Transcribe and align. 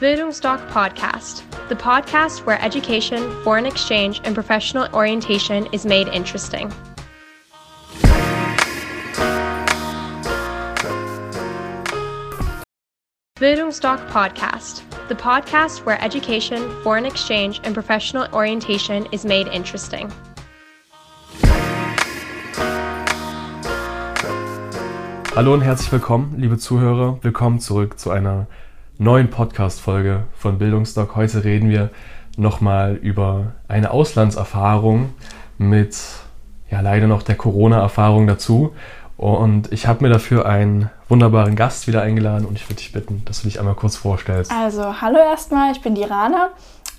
Bildungsdoc 0.00 0.64
Podcast, 0.68 1.42
the 1.68 1.74
podcast 1.74 2.46
where 2.46 2.62
education, 2.62 3.18
foreign 3.42 3.66
exchange, 3.66 4.20
and 4.22 4.32
professional 4.32 4.86
orientation 4.94 5.66
is 5.72 5.84
made 5.84 6.06
interesting. 6.06 6.72
Bildungsdoc 13.40 14.08
Podcast, 14.08 14.82
the 15.08 15.16
podcast 15.16 15.84
where 15.84 16.00
education, 16.00 16.70
foreign 16.84 17.04
exchange, 17.04 17.60
and 17.64 17.74
professional 17.74 18.28
orientation 18.32 19.04
is 19.10 19.24
made 19.24 19.48
interesting. 19.48 20.12
Hallo 25.34 25.54
und 25.54 25.62
herzlich 25.62 25.90
willkommen, 25.90 26.36
liebe 26.38 26.56
Zuhörer. 26.56 27.18
Willkommen 27.22 27.58
zurück 27.58 27.98
zu 27.98 28.12
einer 28.12 28.46
neuen 28.98 29.30
Podcast-Folge 29.30 30.24
von 30.36 30.58
Bildungsdoc. 30.58 31.14
Heute 31.14 31.44
reden 31.44 31.70
wir 31.70 31.90
nochmal 32.36 32.94
über 32.94 33.52
eine 33.68 33.92
Auslandserfahrung 33.92 35.14
mit 35.56 35.96
ja 36.68 36.80
leider 36.80 37.06
noch 37.06 37.22
der 37.22 37.36
Corona-Erfahrung 37.36 38.26
dazu. 38.26 38.74
Und 39.16 39.72
ich 39.72 39.86
habe 39.86 40.04
mir 40.04 40.12
dafür 40.12 40.46
einen 40.46 40.90
wunderbaren 41.08 41.54
Gast 41.54 41.86
wieder 41.86 42.02
eingeladen 42.02 42.44
und 42.44 42.56
ich 42.56 42.68
würde 42.68 42.76
dich 42.76 42.92
bitten, 42.92 43.22
dass 43.24 43.42
du 43.42 43.48
dich 43.48 43.60
einmal 43.60 43.74
kurz 43.74 43.96
vorstellst. 43.96 44.52
Also, 44.52 45.00
hallo 45.00 45.18
erstmal, 45.18 45.72
ich 45.72 45.80
bin 45.80 45.94
die 45.94 46.04
Rana. 46.04 46.50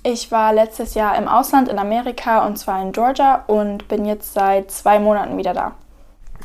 Ich 0.03 0.31
war 0.31 0.53
letztes 0.53 0.93
Jahr 0.93 1.17
im 1.17 1.27
Ausland 1.27 1.67
in 1.67 1.77
Amerika 1.77 2.45
und 2.47 2.57
zwar 2.57 2.81
in 2.81 2.93
Georgia 2.93 3.43
und 3.47 3.89
bin 3.89 4.05
jetzt 4.05 4.33
seit 4.33 4.71
zwei 4.71 4.99
Monaten 4.99 5.37
wieder 5.37 5.53
da. 5.53 5.73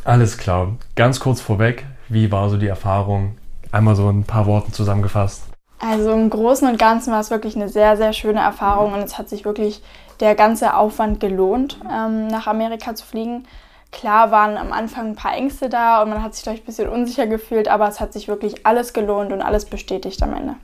Alles 0.05 0.37
klar. 0.37 0.75
Ganz 0.97 1.21
kurz 1.21 1.41
vorweg, 1.41 1.87
wie 2.09 2.33
war 2.33 2.51
so 2.51 2.57
die 2.57 2.67
Erfahrung? 2.67 3.37
Einmal 3.75 3.97
so 3.97 4.09
ein 4.09 4.23
paar 4.23 4.47
Worten 4.47 4.73
zusammengefasst. 4.73 5.43
Also 5.81 6.13
im 6.13 6.31
Großen 6.31 6.69
und 6.69 6.79
Ganzen 6.79 7.13
war 7.13 7.19
es 7.19 7.33
wirklich 7.33 7.57
eine 7.57 7.69
sehr, 7.69 7.97
sehr 7.97 8.13
schöne 8.13 8.39
Erfahrung 8.39 8.93
und 8.93 9.01
es 9.01 9.19
hat 9.19 9.29
sich 9.29 9.45
wirklich 9.45 9.83
der 10.21 10.37
ganze 10.37 10.77
Aufwand 10.77 11.19
gelohnt, 11.19 11.81
ähm, 11.93 12.29
nach 12.29 12.47
Amerika 12.47 12.95
zu 12.95 13.05
fliegen. 13.05 13.49
Klar 13.91 14.31
waren 14.31 14.57
am 14.57 14.73
Anfang 14.73 15.09
ein 15.09 15.17
paar 15.17 15.35
Ängste 15.35 15.69
da 15.69 16.03
und 16.03 16.11
man 16.11 16.23
hat 16.23 16.35
sich 16.35 16.45
vielleicht 16.45 16.63
ein 16.63 16.67
bisschen 16.67 16.89
unsicher 16.89 17.27
gefühlt, 17.27 17.67
aber 17.67 17.89
es 17.89 17.99
hat 17.99 18.13
sich 18.13 18.29
wirklich 18.29 18.65
alles 18.65 18.93
gelohnt 18.93 19.33
und 19.33 19.43
alles 19.43 19.65
bestätigt 19.65 20.23
am 20.23 20.35
Ende. 20.35 20.55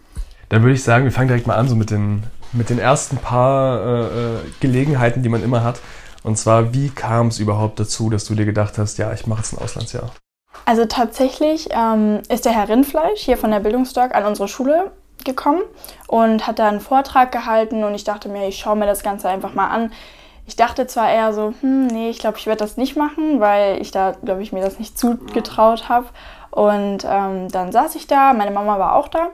Dann 0.49 0.63
würde 0.63 0.75
ich 0.75 0.85
sagen, 0.85 1.03
wir 1.03 1.13
fangen 1.13 1.29
direkt 1.29 1.49
mal 1.49 1.57
an, 1.57 1.67
so 1.67 1.75
mit 1.75 1.91
den, 1.91 2.23
mit 2.53 2.71
den 2.71 2.79
ersten 2.79 3.17
paar 3.17 3.85
äh, 3.85 4.01
äh, 4.03 4.39
Gelegenheiten, 4.61 5.25
die 5.25 5.29
man 5.29 5.43
immer 5.43 5.65
hat. 5.65 5.81
Und 6.23 6.39
zwar, 6.39 6.73
wie 6.75 6.91
kam 6.91 7.27
es 7.27 7.41
überhaupt 7.41 7.81
dazu, 7.81 8.09
dass 8.09 8.25
du 8.27 8.37
dir 8.37 8.47
gedacht 8.47 8.79
hast, 8.79 8.99
ja, 8.99 9.13
ich 9.13 9.27
mache 9.27 9.41
jetzt 9.41 9.53
ein 9.53 9.59
Auslandsjahr? 9.59 10.13
Also 10.65 10.85
tatsächlich 10.85 11.69
ähm, 11.71 12.21
ist 12.29 12.45
der 12.45 12.53
Herr 12.53 12.69
Rindfleisch 12.69 13.21
hier 13.21 13.37
von 13.37 13.51
der 13.51 13.61
Bildungsdoc 13.61 14.15
an 14.15 14.25
unsere 14.25 14.49
Schule 14.49 14.93
gekommen 15.25 15.63
und 16.07 16.47
hat 16.47 16.59
da 16.59 16.69
einen 16.69 16.81
Vortrag 16.81 17.33
gehalten 17.33 17.85
und 17.85 17.95
ich 17.95 18.05
dachte 18.05 18.29
mir, 18.29 18.49
ich 18.49 18.59
schaue 18.59 18.77
mir 18.77 18.87
das 18.87 19.03
Ganze 19.03 19.29
einfach 19.29 19.55
mal 19.55 19.69
an. 19.69 19.93
Ich 20.47 20.57
dachte 20.57 20.87
zwar 20.87 21.11
eher 21.11 21.33
so, 21.33 21.55
hm, 21.61 21.87
nee, 21.87 22.11
ich 22.11 22.19
glaube, 22.19 22.39
ich 22.39 22.47
werde 22.47 22.59
das 22.59 22.77
nicht 22.77 22.97
machen, 22.97 23.41
weil 23.41 23.81
ich 23.81 23.91
da, 23.91 24.13
glaube 24.25 24.43
ich, 24.43 24.53
mir 24.53 24.63
das 24.63 24.79
nicht 24.79 24.99
zugetraut 24.99 25.89
habe. 25.89 26.07
Und 26.51 27.07
ähm, 27.09 27.49
dann 27.49 27.71
saß 27.71 27.95
ich 27.95 28.07
da, 28.07 28.33
meine 28.33 28.51
Mama 28.51 28.79
war 28.79 28.97
auch 28.97 29.09
da. 29.09 29.29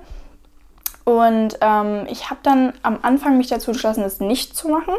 Und 1.07 1.57
ähm, 1.61 2.05
ich 2.11 2.31
habe 2.31 2.41
dann 2.43 2.73
am 2.83 2.99
Anfang 3.03 3.39
mich 3.39 3.47
dazu 3.47 3.71
entschlossen, 3.71 4.03
es 4.03 4.19
nicht 4.19 4.57
zu 4.57 4.69
machen. 4.69 4.93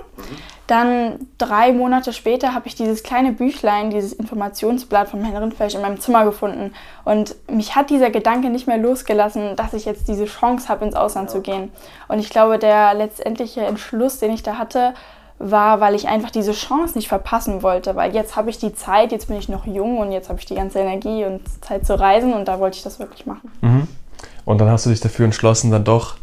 Dann 0.66 1.28
drei 1.38 1.74
Monate 1.74 2.14
später 2.14 2.54
habe 2.54 2.68
ich 2.68 2.76
dieses 2.76 3.04
kleine 3.04 3.34
Büchlein, 3.34 3.90
dieses 3.90 4.14
Informationsblatt 4.14 5.10
von 5.10 5.26
Herrn 5.26 5.44
Rindfleisch 5.44 5.76
in 5.76 5.82
meinem 5.82 6.00
Zimmer 6.00 6.24
gefunden. 6.24 6.72
Und 7.04 7.36
mich 7.52 7.76
hat 7.76 7.90
dieser 7.90 8.10
Gedanke 8.10 8.50
nicht 8.50 8.68
mehr 8.68 8.78
losgelassen, 8.78 9.58
dass 9.58 9.74
ich 9.74 9.84
jetzt 9.84 10.08
diese 10.08 10.28
Chance 10.28 10.70
habe, 10.70 10.86
ins 10.86 10.96
Ausland 10.96 11.30
zu 11.30 11.42
gehen. 11.42 11.74
Und 12.08 12.20
ich 12.20 12.30
glaube, 12.30 12.58
der 12.58 12.94
letztendliche 12.94 13.66
Entschluss, 13.66 14.20
den 14.20 14.32
ich 14.32 14.44
da 14.44 14.58
hatte, 14.58 14.94
war, 15.40 15.82
weil 15.82 15.94
ich 15.94 16.08
einfach 16.08 16.32
diese 16.32 16.54
Chance 16.54 16.98
nicht 16.98 17.10
verpassen 17.10 17.64
wollte. 17.64 17.98
Weil 17.98 18.16
jetzt 18.16 18.38
habe 18.38 18.50
ich 18.50 18.58
die 18.58 18.74
Zeit, 18.74 19.12
jetzt 19.12 19.28
bin 19.28 19.38
ich 19.38 19.50
noch 19.50 19.66
jung 19.66 19.98
und 19.98 20.14
jetzt 20.14 20.30
habe 20.30 20.40
ich 20.40 20.46
die 20.46 20.56
ganze 20.56 20.80
Energie 20.80 21.26
und 21.26 21.42
Zeit 21.66 21.86
zu 21.86 22.00
reisen 22.00 22.34
und 22.34 22.48
da 22.48 22.62
wollte 22.62 22.78
ich 22.78 22.84
das 22.84 22.98
wirklich 22.98 23.26
machen. 23.26 23.52
Mhm. 23.60 23.88
Und 24.48 24.60
dann 24.60 24.70
hast 24.70 24.86
du 24.86 24.90
dich 24.92 25.02
dafür 25.02 25.26
entschlossen, 25.26 25.72
dann 25.72 25.84
doch 25.84 26.16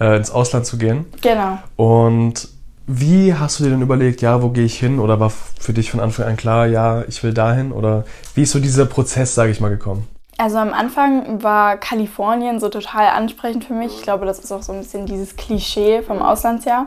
äh, 0.00 0.16
ins 0.16 0.30
Ausland 0.30 0.64
zu 0.64 0.78
gehen. 0.78 1.04
Genau. 1.20 1.58
Und 1.76 2.48
wie 2.86 3.34
hast 3.34 3.60
du 3.60 3.64
dir 3.64 3.70
denn 3.70 3.82
überlegt, 3.82 4.22
ja, 4.22 4.42
wo 4.42 4.48
gehe 4.48 4.64
ich 4.64 4.78
hin? 4.78 4.98
Oder 4.98 5.20
war 5.20 5.28
für 5.28 5.74
dich 5.74 5.90
von 5.90 6.00
Anfang 6.00 6.24
an 6.24 6.38
klar, 6.38 6.66
ja, 6.66 7.02
ich 7.06 7.22
will 7.22 7.34
dahin? 7.34 7.72
Oder 7.72 8.04
wie 8.34 8.44
ist 8.44 8.52
so 8.52 8.60
dieser 8.60 8.86
Prozess, 8.86 9.34
sage 9.34 9.50
ich 9.50 9.60
mal, 9.60 9.68
gekommen? 9.68 10.08
Also 10.38 10.56
am 10.56 10.72
Anfang 10.72 11.42
war 11.42 11.76
Kalifornien 11.76 12.60
so 12.60 12.70
total 12.70 13.08
ansprechend 13.08 13.66
für 13.66 13.74
mich. 13.74 13.94
Ich 13.94 14.02
glaube, 14.02 14.24
das 14.24 14.38
ist 14.38 14.52
auch 14.52 14.62
so 14.62 14.72
ein 14.72 14.78
bisschen 14.78 15.04
dieses 15.04 15.36
Klischee 15.36 16.00
vom 16.00 16.22
Auslandsjahr. 16.22 16.86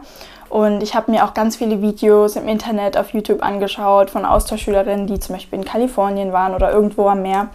Und 0.50 0.82
ich 0.82 0.96
habe 0.96 1.12
mir 1.12 1.24
auch 1.24 1.36
ganz 1.36 1.58
viele 1.58 1.84
Videos 1.84 2.36
im 2.36 2.48
Internet 2.48 2.98
auf 2.98 3.14
YouTube 3.14 3.44
angeschaut 3.44 4.10
von 4.10 4.26
Austauschschülerinnen, 4.26 5.06
die 5.06 5.20
zum 5.20 5.36
Beispiel 5.36 5.60
in 5.60 5.66
Kalifornien 5.66 6.34
waren 6.34 6.56
oder 6.56 6.72
irgendwo 6.72 7.08
am 7.10 7.22
Meer. 7.22 7.50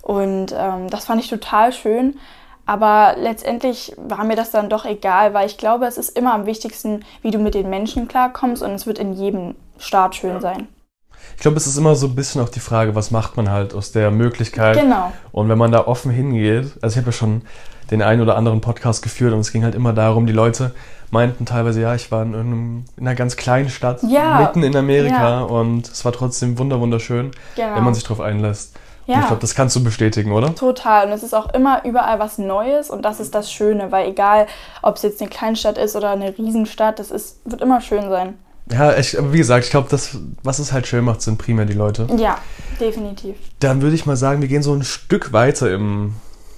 Und 0.00 0.54
ähm, 0.56 0.88
das 0.88 1.04
fand 1.04 1.20
ich 1.20 1.28
total 1.28 1.74
schön. 1.74 2.14
Aber 2.70 3.16
letztendlich 3.18 3.96
war 3.96 4.22
mir 4.22 4.36
das 4.36 4.52
dann 4.52 4.70
doch 4.70 4.84
egal, 4.84 5.34
weil 5.34 5.44
ich 5.44 5.58
glaube, 5.58 5.86
es 5.86 5.98
ist 5.98 6.16
immer 6.16 6.32
am 6.32 6.46
wichtigsten, 6.46 7.04
wie 7.20 7.32
du 7.32 7.38
mit 7.40 7.54
den 7.54 7.68
Menschen 7.68 8.06
klarkommst 8.06 8.62
und 8.62 8.70
es 8.70 8.86
wird 8.86 9.00
in 9.00 9.12
jedem 9.12 9.56
Staat 9.76 10.14
schön 10.14 10.34
ja. 10.34 10.40
sein. 10.40 10.68
Ich 11.34 11.42
glaube, 11.42 11.56
es 11.56 11.66
ist 11.66 11.76
immer 11.76 11.96
so 11.96 12.06
ein 12.06 12.14
bisschen 12.14 12.40
auch 12.40 12.48
die 12.48 12.60
Frage, 12.60 12.94
was 12.94 13.10
macht 13.10 13.36
man 13.36 13.50
halt 13.50 13.74
aus 13.74 13.90
der 13.90 14.12
Möglichkeit. 14.12 14.78
Genau. 14.78 15.12
Und 15.32 15.48
wenn 15.48 15.58
man 15.58 15.72
da 15.72 15.88
offen 15.88 16.12
hingeht, 16.12 16.74
also 16.80 16.94
ich 16.94 16.98
habe 16.98 17.06
ja 17.06 17.12
schon 17.12 17.42
den 17.90 18.02
einen 18.02 18.22
oder 18.22 18.36
anderen 18.36 18.60
Podcast 18.60 19.02
geführt 19.02 19.32
und 19.32 19.40
es 19.40 19.50
ging 19.50 19.64
halt 19.64 19.74
immer 19.74 19.92
darum, 19.92 20.28
die 20.28 20.32
Leute 20.32 20.72
meinten 21.10 21.46
teilweise, 21.46 21.80
ja, 21.80 21.96
ich 21.96 22.12
war 22.12 22.22
in, 22.22 22.34
in 22.34 22.84
einer 23.00 23.16
ganz 23.16 23.34
kleinen 23.34 23.68
Stadt, 23.68 24.00
ja. 24.04 24.38
mitten 24.38 24.62
in 24.62 24.76
Amerika 24.76 25.40
ja. 25.40 25.40
und 25.40 25.88
es 25.88 26.04
war 26.04 26.12
trotzdem 26.12 26.56
wunderschön, 26.56 27.32
genau. 27.56 27.74
wenn 27.74 27.82
man 27.82 27.94
sich 27.94 28.04
darauf 28.04 28.20
einlässt. 28.20 28.76
Ja. 29.10 29.20
ich 29.20 29.26
glaube, 29.26 29.40
das 29.40 29.54
kannst 29.54 29.76
du 29.76 29.82
bestätigen, 29.82 30.32
oder? 30.32 30.54
Total. 30.54 31.06
Und 31.06 31.12
es 31.12 31.22
ist 31.22 31.34
auch 31.34 31.52
immer 31.54 31.84
überall 31.84 32.18
was 32.18 32.38
Neues 32.38 32.90
und 32.90 33.02
das 33.02 33.20
ist 33.20 33.34
das 33.34 33.52
Schöne, 33.52 33.90
weil 33.90 34.08
egal, 34.08 34.46
ob 34.82 34.96
es 34.96 35.02
jetzt 35.02 35.20
eine 35.20 35.30
Kleinstadt 35.30 35.78
ist 35.78 35.96
oder 35.96 36.10
eine 36.10 36.36
Riesenstadt, 36.36 36.98
das 36.98 37.10
ist, 37.10 37.40
wird 37.44 37.60
immer 37.60 37.80
schön 37.80 38.08
sein. 38.08 38.34
Ja, 38.70 38.96
ich, 38.96 39.16
wie 39.18 39.38
gesagt, 39.38 39.64
ich 39.64 39.70
glaube, 39.70 39.88
das, 39.90 40.16
was 40.42 40.58
es 40.60 40.72
halt 40.72 40.86
schön 40.86 41.04
macht, 41.04 41.22
sind 41.22 41.38
primär 41.38 41.66
die 41.66 41.72
Leute. 41.72 42.06
Ja, 42.16 42.38
definitiv. 42.78 43.36
Dann 43.58 43.82
würde 43.82 43.96
ich 43.96 44.06
mal 44.06 44.16
sagen, 44.16 44.40
wir 44.42 44.48
gehen 44.48 44.62
so 44.62 44.72
ein 44.72 44.84
Stück 44.84 45.32
weiter 45.32 45.72
im, 45.72 46.14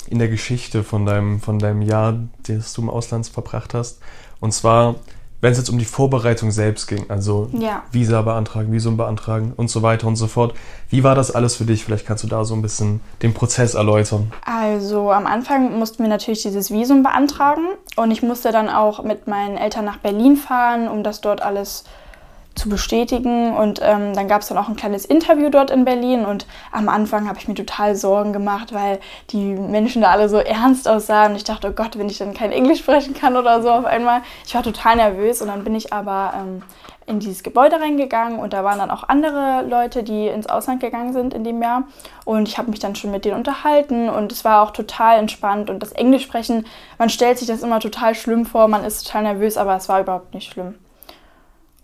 in 0.08 0.18
der 0.18 0.28
Geschichte 0.28 0.84
von 0.84 1.06
deinem, 1.06 1.40
von 1.40 1.58
deinem 1.58 1.80
Jahr, 1.80 2.18
das 2.46 2.74
du 2.74 2.82
im 2.82 2.90
Ausland 2.90 3.26
verbracht 3.26 3.72
hast. 3.72 4.00
Und 4.40 4.52
zwar 4.52 4.96
wenn 5.42 5.52
es 5.52 5.58
jetzt 5.58 5.68
um 5.68 5.78
die 5.78 5.84
Vorbereitung 5.84 6.52
selbst 6.52 6.86
ging, 6.86 7.04
also 7.10 7.50
ja. 7.52 7.82
Visa 7.90 8.22
beantragen, 8.22 8.72
Visum 8.72 8.96
beantragen 8.96 9.52
und 9.56 9.68
so 9.68 9.82
weiter 9.82 10.06
und 10.06 10.16
so 10.16 10.28
fort. 10.28 10.54
Wie 10.88 11.04
war 11.04 11.14
das 11.14 11.34
alles 11.34 11.56
für 11.56 11.64
dich? 11.64 11.84
Vielleicht 11.84 12.06
kannst 12.06 12.22
du 12.22 12.28
da 12.28 12.44
so 12.44 12.54
ein 12.54 12.62
bisschen 12.62 13.00
den 13.22 13.34
Prozess 13.34 13.74
erläutern. 13.74 14.32
Also 14.46 15.10
am 15.10 15.26
Anfang 15.26 15.78
mussten 15.78 16.04
wir 16.04 16.08
natürlich 16.08 16.42
dieses 16.42 16.70
Visum 16.70 17.02
beantragen 17.02 17.64
und 17.96 18.12
ich 18.12 18.22
musste 18.22 18.52
dann 18.52 18.68
auch 18.68 19.02
mit 19.02 19.26
meinen 19.26 19.56
Eltern 19.56 19.84
nach 19.84 19.98
Berlin 19.98 20.36
fahren, 20.36 20.86
um 20.88 21.02
das 21.02 21.20
dort 21.20 21.42
alles 21.42 21.82
zu 21.82 22.01
bestätigen. 22.68 23.54
Und 23.54 23.80
ähm, 23.82 24.14
dann 24.14 24.28
gab 24.28 24.42
es 24.42 24.48
dann 24.48 24.58
auch 24.58 24.68
ein 24.68 24.76
kleines 24.76 25.04
Interview 25.04 25.48
dort 25.50 25.70
in 25.70 25.84
Berlin. 25.84 26.24
Und 26.24 26.46
am 26.70 26.88
Anfang 26.88 27.28
habe 27.28 27.38
ich 27.38 27.48
mir 27.48 27.54
total 27.54 27.96
Sorgen 27.96 28.32
gemacht, 28.32 28.72
weil 28.72 29.00
die 29.30 29.54
Menschen 29.54 30.02
da 30.02 30.10
alle 30.10 30.28
so 30.28 30.38
ernst 30.38 30.88
aussahen. 30.88 31.32
Und 31.32 31.36
ich 31.36 31.44
dachte, 31.44 31.68
oh 31.68 31.72
Gott, 31.72 31.98
wenn 31.98 32.08
ich 32.08 32.18
dann 32.18 32.34
kein 32.34 32.52
Englisch 32.52 32.80
sprechen 32.80 33.14
kann 33.14 33.36
oder 33.36 33.62
so 33.62 33.70
auf 33.70 33.84
einmal. 33.84 34.22
Ich 34.46 34.54
war 34.54 34.62
total 34.62 34.96
nervös. 34.96 35.42
Und 35.42 35.48
dann 35.48 35.64
bin 35.64 35.74
ich 35.74 35.92
aber 35.92 36.34
ähm, 36.36 36.62
in 37.06 37.20
dieses 37.20 37.42
Gebäude 37.42 37.80
reingegangen. 37.80 38.38
Und 38.38 38.52
da 38.52 38.64
waren 38.64 38.78
dann 38.78 38.90
auch 38.90 39.08
andere 39.08 39.64
Leute, 39.68 40.02
die 40.02 40.28
ins 40.28 40.46
Ausland 40.46 40.80
gegangen 40.80 41.12
sind 41.12 41.34
in 41.34 41.44
dem 41.44 41.62
Jahr. 41.62 41.84
Und 42.24 42.48
ich 42.48 42.58
habe 42.58 42.70
mich 42.70 42.80
dann 42.80 42.94
schon 42.94 43.10
mit 43.10 43.24
denen 43.24 43.36
unterhalten. 43.36 44.08
Und 44.08 44.32
es 44.32 44.44
war 44.44 44.62
auch 44.62 44.70
total 44.70 45.18
entspannt. 45.18 45.70
Und 45.70 45.80
das 45.80 45.92
Englisch 45.92 46.22
sprechen, 46.22 46.66
man 46.98 47.08
stellt 47.08 47.38
sich 47.38 47.48
das 47.48 47.62
immer 47.62 47.80
total 47.80 48.14
schlimm 48.14 48.46
vor. 48.46 48.68
Man 48.68 48.84
ist 48.84 49.06
total 49.06 49.22
nervös, 49.22 49.56
aber 49.56 49.76
es 49.76 49.88
war 49.88 50.00
überhaupt 50.00 50.34
nicht 50.34 50.52
schlimm. 50.52 50.74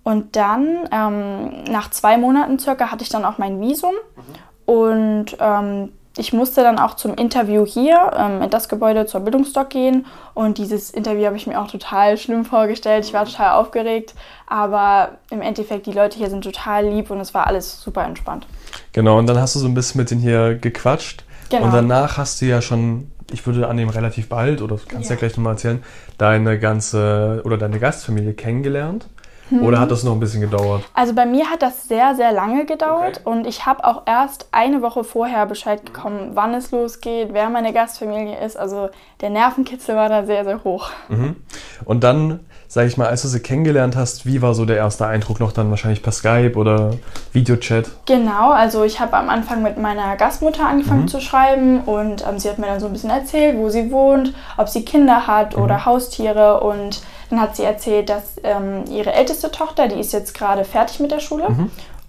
Und 0.08 0.36
dann, 0.36 0.88
ähm, 0.90 1.64
nach 1.70 1.90
zwei 1.90 2.16
Monaten 2.16 2.58
circa, 2.58 2.90
hatte 2.90 3.02
ich 3.02 3.10
dann 3.10 3.26
auch 3.26 3.36
mein 3.36 3.60
Visum. 3.60 3.92
Mhm. 3.92 4.74
Und 4.74 5.36
ähm, 5.38 5.92
ich 6.16 6.32
musste 6.32 6.62
dann 6.62 6.78
auch 6.78 6.96
zum 6.96 7.12
Interview 7.12 7.66
hier 7.66 8.12
ähm, 8.16 8.40
in 8.40 8.48
das 8.48 8.70
Gebäude 8.70 9.04
zur 9.04 9.20
Bildungsdoc 9.20 9.68
gehen. 9.68 10.06
Und 10.32 10.56
dieses 10.56 10.92
Interview 10.92 11.26
habe 11.26 11.36
ich 11.36 11.46
mir 11.46 11.60
auch 11.60 11.70
total 11.70 12.16
schlimm 12.16 12.46
vorgestellt. 12.46 13.04
Ich 13.04 13.12
war 13.12 13.26
total 13.26 13.50
aufgeregt. 13.60 14.14
Aber 14.46 15.10
im 15.28 15.42
Endeffekt, 15.42 15.84
die 15.84 15.92
Leute 15.92 16.16
hier 16.16 16.30
sind 16.30 16.42
total 16.42 16.86
lieb 16.86 17.10
und 17.10 17.20
es 17.20 17.34
war 17.34 17.46
alles 17.46 17.82
super 17.82 18.02
entspannt. 18.06 18.46
Genau, 18.94 19.18
und 19.18 19.26
dann 19.26 19.38
hast 19.38 19.56
du 19.56 19.58
so 19.58 19.68
ein 19.68 19.74
bisschen 19.74 20.00
mit 20.00 20.10
denen 20.10 20.22
hier 20.22 20.54
gequatscht. 20.54 21.24
Genau. 21.50 21.66
Und 21.66 21.74
danach 21.74 22.16
hast 22.16 22.40
du 22.40 22.46
ja 22.46 22.62
schon, 22.62 23.12
ich 23.30 23.46
würde 23.46 23.68
annehmen, 23.68 23.90
relativ 23.90 24.30
bald, 24.30 24.62
oder 24.62 24.78
kannst 24.88 25.10
ja, 25.10 25.16
ja 25.16 25.20
gleich 25.20 25.36
nochmal 25.36 25.52
erzählen, 25.52 25.84
deine 26.16 26.58
ganze 26.58 27.42
oder 27.44 27.58
deine 27.58 27.78
Gastfamilie 27.78 28.32
kennengelernt. 28.32 29.06
Oder 29.50 29.80
hat 29.80 29.90
das 29.90 30.04
noch 30.04 30.12
ein 30.12 30.20
bisschen 30.20 30.40
gedauert? 30.40 30.84
Also 30.94 31.14
bei 31.14 31.26
mir 31.26 31.50
hat 31.50 31.62
das 31.62 31.88
sehr, 31.88 32.14
sehr 32.14 32.32
lange 32.32 32.66
gedauert 32.66 33.20
und 33.24 33.46
ich 33.46 33.66
habe 33.66 33.84
auch 33.84 34.02
erst 34.06 34.48
eine 34.52 34.82
Woche 34.82 35.04
vorher 35.04 35.46
Bescheid 35.46 35.84
bekommen, 35.84 36.30
wann 36.34 36.54
es 36.54 36.70
losgeht, 36.70 37.30
wer 37.32 37.48
meine 37.50 37.72
Gastfamilie 37.72 38.38
ist. 38.44 38.56
Also 38.56 38.90
der 39.20 39.30
Nervenkitzel 39.30 39.96
war 39.96 40.08
da 40.08 40.24
sehr, 40.24 40.44
sehr 40.44 40.64
hoch. 40.64 40.90
Und 41.84 42.04
dann, 42.04 42.40
sag 42.66 42.86
ich 42.86 42.96
mal, 42.96 43.06
als 43.06 43.22
du 43.22 43.28
sie 43.28 43.40
kennengelernt 43.40 43.96
hast, 43.96 44.26
wie 44.26 44.42
war 44.42 44.54
so 44.54 44.64
der 44.64 44.76
erste 44.76 45.06
Eindruck 45.06 45.40
noch 45.40 45.52
dann 45.52 45.70
wahrscheinlich 45.70 46.02
per 46.02 46.12
Skype 46.12 46.56
oder 46.56 46.92
Videochat? 47.32 47.86
Genau, 48.06 48.50
also 48.50 48.84
ich 48.84 49.00
habe 49.00 49.16
am 49.16 49.28
Anfang 49.28 49.62
mit 49.62 49.78
meiner 49.78 50.16
Gastmutter 50.16 50.66
angefangen 50.66 51.08
zu 51.08 51.20
schreiben 51.20 51.80
und 51.80 52.24
ähm, 52.28 52.38
sie 52.38 52.48
hat 52.48 52.58
mir 52.58 52.66
dann 52.66 52.80
so 52.80 52.86
ein 52.86 52.92
bisschen 52.92 53.10
erzählt, 53.10 53.56
wo 53.56 53.68
sie 53.70 53.90
wohnt, 53.90 54.34
ob 54.56 54.68
sie 54.68 54.84
Kinder 54.84 55.26
hat 55.26 55.56
oder 55.56 55.84
Haustiere 55.84 56.60
und 56.60 57.00
dann 57.30 57.40
hat 57.40 57.56
sie 57.56 57.64
erzählt, 57.64 58.08
dass 58.08 58.34
ähm, 58.42 58.84
ihre 58.90 59.12
älteste 59.12 59.50
Tochter, 59.50 59.88
die 59.88 60.00
ist 60.00 60.12
jetzt 60.12 60.34
gerade 60.34 60.64
fertig 60.64 61.00
mit 61.00 61.10
der 61.10 61.20
Schule 61.20 61.46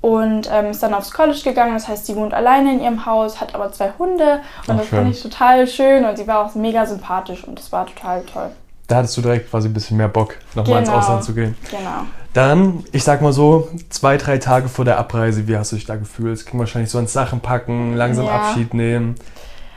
und 0.02 0.50
ähm, 0.52 0.68
ist 0.68 0.82
dann 0.82 0.94
aufs 0.94 1.12
College 1.12 1.42
gegangen. 1.44 1.74
Das 1.74 1.88
heißt, 1.88 2.06
sie 2.06 2.16
wohnt 2.16 2.34
alleine 2.34 2.72
in 2.74 2.82
ihrem 2.82 3.06
Haus, 3.06 3.42
hat 3.42 3.54
aber 3.56 3.72
zwei 3.72 3.92
Hunde 4.00 4.40
und 4.68 4.74
Ach, 4.74 4.78
das 4.78 4.88
schön. 4.88 5.00
fand 5.00 5.12
ich 5.16 5.22
total 5.22 5.68
schön 5.68 6.06
und 6.06 6.18
sie 6.18 6.28
war 6.28 6.46
auch 6.46 6.56
mega 6.56 6.86
sympathisch 6.86 7.44
und 7.44 7.60
das 7.60 7.72
war 7.72 7.86
total 7.86 8.22
toll. 8.24 8.50
Da 8.88 8.96
hattest 8.96 9.16
du 9.18 9.22
direkt 9.22 9.52
quasi 9.52 9.68
ein 9.68 9.74
bisschen 9.74 9.98
mehr 9.98 10.08
Bock, 10.08 10.36
nochmal 10.56 10.80
ins 10.80 10.90
Genau. 10.90 11.00
Ausland 11.02 11.24
zu 11.24 11.34
gehen. 11.34 11.56
Genau. 11.70 12.06
Dann, 12.34 12.84
ich 12.92 13.04
sag 13.04 13.22
mal 13.22 13.34
so, 13.34 13.68
zwei, 13.90 14.18
drei 14.18 14.38
Tage 14.40 14.68
vor 14.70 14.86
der 14.86 14.98
Abreise, 14.98 15.48
wie 15.48 15.58
hast 15.58 15.72
du 15.72 15.76
dich 15.76 15.86
da 15.86 15.96
gefühlt? 15.96 16.34
Es 16.34 16.46
ging 16.46 16.60
wahrscheinlich 16.60 16.90
so 16.90 16.98
ans 16.98 17.14
Sachen 17.14 17.40
packen, 17.40 17.96
langsam 17.96 18.26
Ja. 18.26 18.32
Abschied 18.38 18.74
nehmen. 18.74 19.16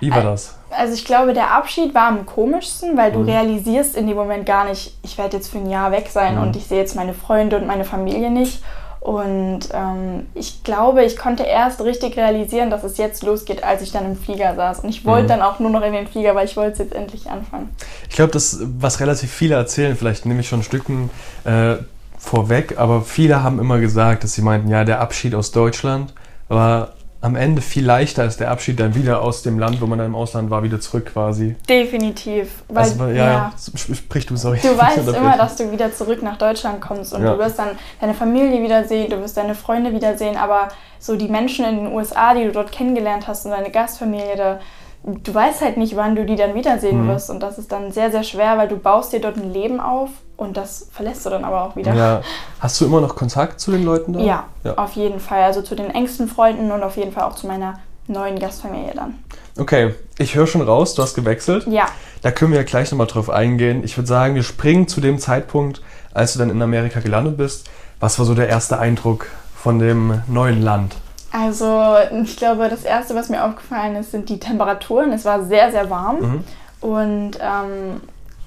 Wie 0.01 0.11
war 0.11 0.23
das? 0.23 0.55
Also 0.77 0.95
ich 0.95 1.05
glaube, 1.05 1.33
der 1.35 1.53
Abschied 1.53 1.95
war 1.95 2.09
am 2.09 2.27
komischsten, 2.27 2.97
weil 2.97 3.13
du 3.13 3.21
Mhm. 3.21 3.29
realisierst 3.29 3.97
in 3.97 4.07
dem 4.07 4.17
Moment 4.17 4.47
gar 4.47 4.65
nicht, 4.65 4.97
ich 5.03 5.19
werde 5.19 5.37
jetzt 5.37 5.49
für 5.51 5.59
ein 5.59 5.69
Jahr 5.71 5.91
weg 5.93 6.09
sein 6.11 6.37
Mhm. 6.37 6.43
und 6.43 6.57
ich 6.57 6.67
sehe 6.67 6.79
jetzt 6.79 6.97
meine 6.97 7.15
Freunde 7.15 7.57
und 7.57 7.67
meine 7.67 7.85
Familie 7.85 8.31
nicht. 8.31 8.63
Und 9.01 9.61
ähm, 9.75 10.27
ich 10.35 10.63
glaube, 10.63 11.03
ich 11.05 11.17
konnte 11.17 11.43
erst 11.43 11.81
richtig 11.81 12.17
realisieren, 12.17 12.71
dass 12.71 12.85
es 12.85 12.99
jetzt 12.99 13.25
losgeht, 13.25 13.65
als 13.65 13.83
ich 13.83 13.91
dann 13.91 14.07
im 14.07 14.17
Flieger 14.17 14.55
saß. 14.55 14.81
Und 14.81 14.91
ich 14.91 15.05
wollte 15.05 15.25
Mhm. 15.25 15.29
dann 15.29 15.43
auch 15.43 15.59
nur 15.59 15.71
noch 15.71 15.83
in 15.83 15.93
den 15.93 16.07
Flieger, 16.07 16.37
weil 16.37 16.45
ich 16.47 16.57
wollte 16.57 16.73
es 16.75 16.79
jetzt 16.79 16.95
endlich 16.95 17.29
anfangen. 17.29 17.71
Ich 18.09 18.15
glaube, 18.15 18.31
das, 18.31 18.61
was 18.79 19.01
relativ 19.01 19.33
viele 19.33 19.57
erzählen, 19.57 19.97
vielleicht 19.97 20.25
nehme 20.25 20.39
ich 20.41 20.49
schon 20.49 20.61
ein 20.61 20.63
Stücken 20.63 21.11
äh, 21.45 21.75
vorweg, 22.17 22.79
aber 22.79 23.03
viele 23.03 23.43
haben 23.43 23.59
immer 23.59 23.81
gesagt, 23.81 24.23
dass 24.23 24.35
sie 24.35 24.43
meinten, 24.43 24.69
ja, 24.69 24.85
der 24.85 25.01
Abschied 25.01 25.35
aus 25.35 25.51
Deutschland 25.51 26.15
war 26.49 26.91
am 27.23 27.37
Ende 27.37 27.63
viel 27.63 27.87
leichter 27.87 28.23
als 28.23 28.37
der 28.37 28.51
Abschied 28.51 28.79
dann 28.81 28.95
wieder 28.95 29.23
aus 29.23 29.43
dem 29.43 29.59
Land, 29.59 29.81
wo 29.81 29.87
man 29.87 29.99
dann 29.99 30.09
im 30.09 30.15
Ausland 30.15 30.51
war, 30.51 30.63
wieder 30.65 30.81
zurück 30.81 31.07
quasi. 31.13 31.55
Definitiv. 31.69 32.49
Weil, 32.69 32.83
Also, 32.85 33.07
ja, 33.07 33.15
ja. 33.15 33.53
Sp- 33.57 33.95
sprich 33.95 34.27
du, 34.27 34.37
sorry. 34.37 34.59
Du 34.61 34.69
weißt 34.77 35.09
immer, 35.09 35.37
dass 35.37 35.57
du 35.57 35.71
wieder 35.71 35.93
zurück 35.95 36.23
nach 36.23 36.37
Deutschland 36.37 36.81
kommst 36.81 37.15
und 37.15 37.23
Ja. 37.23 37.33
du 37.35 37.39
wirst 37.39 37.59
dann 37.59 37.71
deine 38.01 38.13
Familie 38.15 38.63
wiedersehen, 38.63 39.09
du 39.09 39.21
wirst 39.21 39.37
deine 39.37 39.55
Freunde 39.55 39.93
wiedersehen, 39.93 40.37
aber 40.37 40.69
so 40.99 41.17
die 41.17 41.29
Menschen 41.29 41.65
in 41.65 41.77
den 41.85 41.87
USA, 41.93 42.35
die 42.35 42.45
du 42.45 42.53
dort 42.53 42.73
kennengelernt 42.73 43.27
hast 43.29 43.45
und 43.47 43.53
deine 43.53 43.71
Gastfamilie, 43.71 44.37
da, 44.37 44.61
du 45.05 45.35
weißt 45.35 45.61
halt 45.63 45.77
nicht, 45.77 45.97
wann 45.97 46.15
du 46.17 46.25
die 46.25 46.37
dann 46.37 46.55
wiedersehen 46.55 47.05
Mhm. 47.05 47.09
wirst 47.09 47.31
und 47.31 47.41
das 47.41 47.59
ist 47.59 47.73
dann 47.73 47.93
sehr, 47.93 48.11
sehr 48.11 48.23
schwer, 48.23 48.57
weil 48.59 48.69
du 48.69 48.77
baust 48.77 49.13
dir 49.13 49.21
dort 49.21 49.37
ein 49.37 49.53
Leben 49.53 49.81
auf 49.81 50.11
und 50.37 50.57
das 50.57 50.89
verlässt 50.93 51.25
du 51.27 51.31
dann 51.31 51.45
aber 51.45 51.63
auch 51.65 51.77
wieder. 51.77 51.95
Ja. 51.95 52.23
Hast 52.61 52.81
du 52.81 52.85
immer 52.87 53.01
noch 53.01 53.15
Kontakt 53.17 53.61
zu 53.61 53.71
den 53.73 53.85
Leuten 53.85 54.13
da? 54.13 54.21
Ja, 54.21 54.45
Ja. 54.65 54.75
auf 54.79 54.93
jeden 54.93 55.21
Fall. 55.21 55.43
Also 55.43 55.63
zu 55.63 55.75
den 55.75 55.91
engsten 55.91 56.29
Freunden 56.29 56.71
und 56.71 56.83
auf 56.83 56.97
jeden 56.97 57.13
Fall 57.13 57.25
auch 57.25 57.35
zu 57.35 57.47
meiner 57.47 57.79
neuen 58.09 58.39
Gastfamilie 58.39 58.93
dann. 58.95 59.15
Okay, 59.59 59.95
ich 60.19 60.35
höre 60.35 60.47
schon 60.47 60.63
raus, 60.63 60.95
du 60.95 61.03
hast 61.03 61.15
gewechselt. 61.15 61.67
Ja, 61.67 61.87
Da 62.23 62.31
können 62.31 62.53
wir 62.53 62.59
ja 62.61 62.65
gleich 62.65 62.91
nochmal 62.93 63.09
drauf 63.09 63.29
eingehen. 63.31 63.83
Ich 63.85 63.97
würde 63.99 64.07
sagen, 64.07 64.37
wir 64.37 64.45
springen 64.45 64.87
zu 64.87 65.01
dem 65.01 65.19
Zeitpunkt, 65.19 65.83
als 66.15 66.33
du 66.35 66.39
dann 66.39 66.51
in 66.51 66.63
Amerika 66.63 67.01
gelandet 67.01 67.37
bist. 67.37 67.69
Was 67.99 68.19
war 68.21 68.27
so 68.27 68.35
der 68.35 68.49
erste 68.49 68.79
Eindruck 68.79 69.27
von 69.57 69.79
dem 69.81 70.23
neuen 70.29 70.63
Land? 70.63 70.95
Also 71.33 71.95
ich 72.23 72.37
glaube, 72.37 72.69
das 72.69 72.85
Erste, 72.85 73.15
was 73.15 73.29
mir 73.31 73.45
aufgefallen 73.45 73.97
ist, 73.97 74.11
sind 74.11 74.29
die 74.29 74.39
Temperaturen. 74.39 75.13
Es 75.13 75.25
war 75.25 75.43
sehr, 75.45 75.71
sehr 75.73 75.89
warm 75.91 76.21
Mhm. 76.21 76.45
und 76.89 77.31
ähm, 77.41 78.01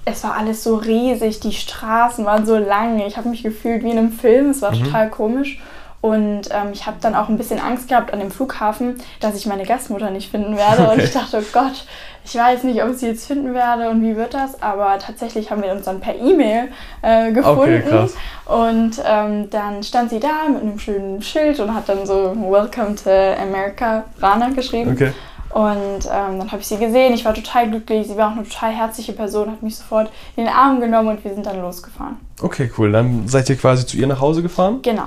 es 0.04 0.22
war 0.22 0.34
alles 0.36 0.62
so 0.62 0.76
riesig, 0.76 1.40
die 1.40 1.52
Straßen 1.52 2.24
waren 2.24 2.46
so 2.46 2.56
lang. 2.56 3.00
Ich 3.00 3.16
habe 3.16 3.28
mich 3.28 3.42
gefühlt 3.42 3.82
wie 3.82 3.90
in 3.90 3.98
einem 3.98 4.12
Film, 4.12 4.50
es 4.50 4.62
war 4.62 4.72
Mhm. 4.72 4.84
total 4.84 5.10
komisch. 5.10 5.60
Und 6.00 6.42
ähm, 6.52 6.68
ich 6.72 6.86
habe 6.86 6.98
dann 7.00 7.16
auch 7.16 7.28
ein 7.28 7.36
bisschen 7.38 7.58
Angst 7.58 7.88
gehabt 7.88 8.12
an 8.12 8.20
dem 8.20 8.30
Flughafen, 8.30 9.00
dass 9.18 9.34
ich 9.34 9.46
meine 9.46 9.64
Gastmutter 9.64 10.10
nicht 10.10 10.30
finden 10.30 10.56
werde. 10.56 10.82
Und 10.84 10.90
Okay. 10.92 11.04
ich 11.04 11.12
dachte, 11.12 11.38
oh 11.42 11.44
Gott, 11.52 11.84
ich 12.26 12.34
weiß 12.34 12.64
nicht, 12.64 12.82
ob 12.82 12.90
ich 12.90 12.98
sie 12.98 13.06
jetzt 13.06 13.26
finden 13.26 13.54
werde 13.54 13.88
und 13.88 14.02
wie 14.02 14.16
wird 14.16 14.34
das. 14.34 14.60
Aber 14.60 14.98
tatsächlich 14.98 15.50
haben 15.50 15.62
wir 15.62 15.70
uns 15.70 15.84
dann 15.84 16.00
per 16.00 16.16
E-Mail 16.16 16.68
äh, 17.02 17.32
gefunden. 17.32 17.84
krass. 17.88 18.14
Und 18.44 19.00
ähm, 19.04 19.48
dann 19.50 19.82
stand 19.84 20.10
sie 20.10 20.18
da 20.18 20.48
mit 20.52 20.60
einem 20.60 20.78
schönen 20.78 21.22
Schild 21.22 21.60
und 21.60 21.72
hat 21.72 21.88
dann 21.88 22.04
so 22.04 22.34
Welcome 22.36 22.96
to 22.96 23.10
America 23.10 24.04
Rana 24.20 24.50
geschrieben. 24.50 24.92
Okay. 24.92 25.12
Und 25.50 26.04
ähm, 26.04 26.38
dann 26.38 26.50
habe 26.50 26.60
ich 26.60 26.66
sie 26.66 26.78
gesehen. 26.78 27.14
Ich 27.14 27.24
war 27.24 27.32
total 27.32 27.70
glücklich. 27.70 28.08
Sie 28.08 28.16
war 28.16 28.28
auch 28.28 28.36
eine 28.36 28.42
total 28.42 28.72
herzliche 28.72 29.12
Person, 29.12 29.50
hat 29.50 29.62
mich 29.62 29.76
sofort 29.76 30.10
in 30.34 30.44
den 30.44 30.52
Arm 30.52 30.80
genommen 30.80 31.08
und 31.08 31.24
wir 31.24 31.32
sind 31.32 31.46
dann 31.46 31.60
losgefahren. 31.60 32.16
Okay, 32.42 32.70
cool. 32.76 32.90
Dann 32.90 33.28
seid 33.28 33.48
ihr 33.48 33.56
quasi 33.56 33.86
zu 33.86 33.96
ihr 33.96 34.08
nach 34.08 34.20
Hause 34.20 34.42
gefahren. 34.42 34.80
Genau. 34.82 35.04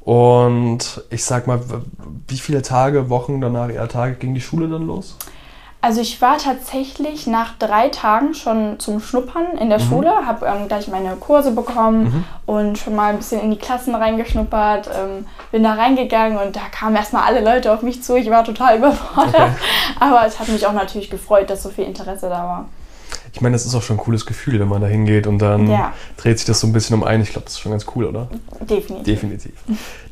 Und 0.00 1.02
ich 1.10 1.24
sag 1.24 1.46
mal, 1.46 1.60
wie 2.26 2.38
viele 2.38 2.62
Tage, 2.62 3.10
Wochen 3.10 3.40
danach, 3.40 3.70
eher 3.70 3.88
Tage 3.88 4.14
ging 4.14 4.34
die 4.34 4.40
Schule 4.40 4.66
dann 4.68 4.86
los? 4.86 5.16
Also 5.84 6.00
ich 6.00 6.22
war 6.22 6.38
tatsächlich 6.38 7.26
nach 7.26 7.58
drei 7.58 7.90
Tagen 7.90 8.32
schon 8.32 8.80
zum 8.80 9.00
Schnuppern 9.00 9.58
in 9.60 9.68
der 9.68 9.78
Schule, 9.80 10.10
habe 10.24 10.46
ähm, 10.46 10.66
gleich 10.66 10.88
meine 10.88 11.14
Kurse 11.16 11.50
bekommen 11.50 12.24
und 12.46 12.78
schon 12.78 12.96
mal 12.96 13.10
ein 13.10 13.18
bisschen 13.18 13.42
in 13.42 13.50
die 13.50 13.58
Klassen 13.58 13.94
reingeschnuppert, 13.94 14.88
ähm, 14.88 15.26
bin 15.52 15.62
da 15.62 15.74
reingegangen 15.74 16.38
und 16.38 16.56
da 16.56 16.60
kamen 16.70 16.96
erstmal 16.96 17.24
alle 17.24 17.42
Leute 17.44 17.70
auf 17.70 17.82
mich 17.82 18.02
zu. 18.02 18.16
Ich 18.16 18.30
war 18.30 18.44
total 18.44 18.78
überfordert, 18.78 19.34
Okay. 19.34 19.50
aber 20.00 20.24
es 20.26 20.40
hat 20.40 20.48
mich 20.48 20.66
auch 20.66 20.72
natürlich 20.72 21.10
gefreut, 21.10 21.50
dass 21.50 21.62
so 21.62 21.68
viel 21.68 21.84
Interesse 21.84 22.30
da 22.30 22.38
war. 22.44 22.64
Ich 23.34 23.40
meine, 23.40 23.54
das 23.54 23.66
ist 23.66 23.74
auch 23.74 23.82
schon 23.82 23.96
ein 23.96 24.00
cooles 24.00 24.26
Gefühl, 24.26 24.60
wenn 24.60 24.68
man 24.68 24.80
da 24.80 24.86
hingeht 24.86 25.26
und 25.26 25.38
dann 25.40 25.68
Ja. 25.68 25.92
dreht 26.16 26.38
sich 26.38 26.46
das 26.46 26.60
so 26.60 26.66
ein 26.68 26.72
bisschen 26.72 26.94
um 26.94 27.02
ein. 27.02 27.20
Ich 27.20 27.30
glaube, 27.30 27.44
das 27.44 27.54
ist 27.54 27.60
schon 27.60 27.72
ganz 27.72 27.84
cool, 27.94 28.04
oder? 28.04 28.28
Definitiv. 28.60 29.02
Definitiv. 29.04 29.52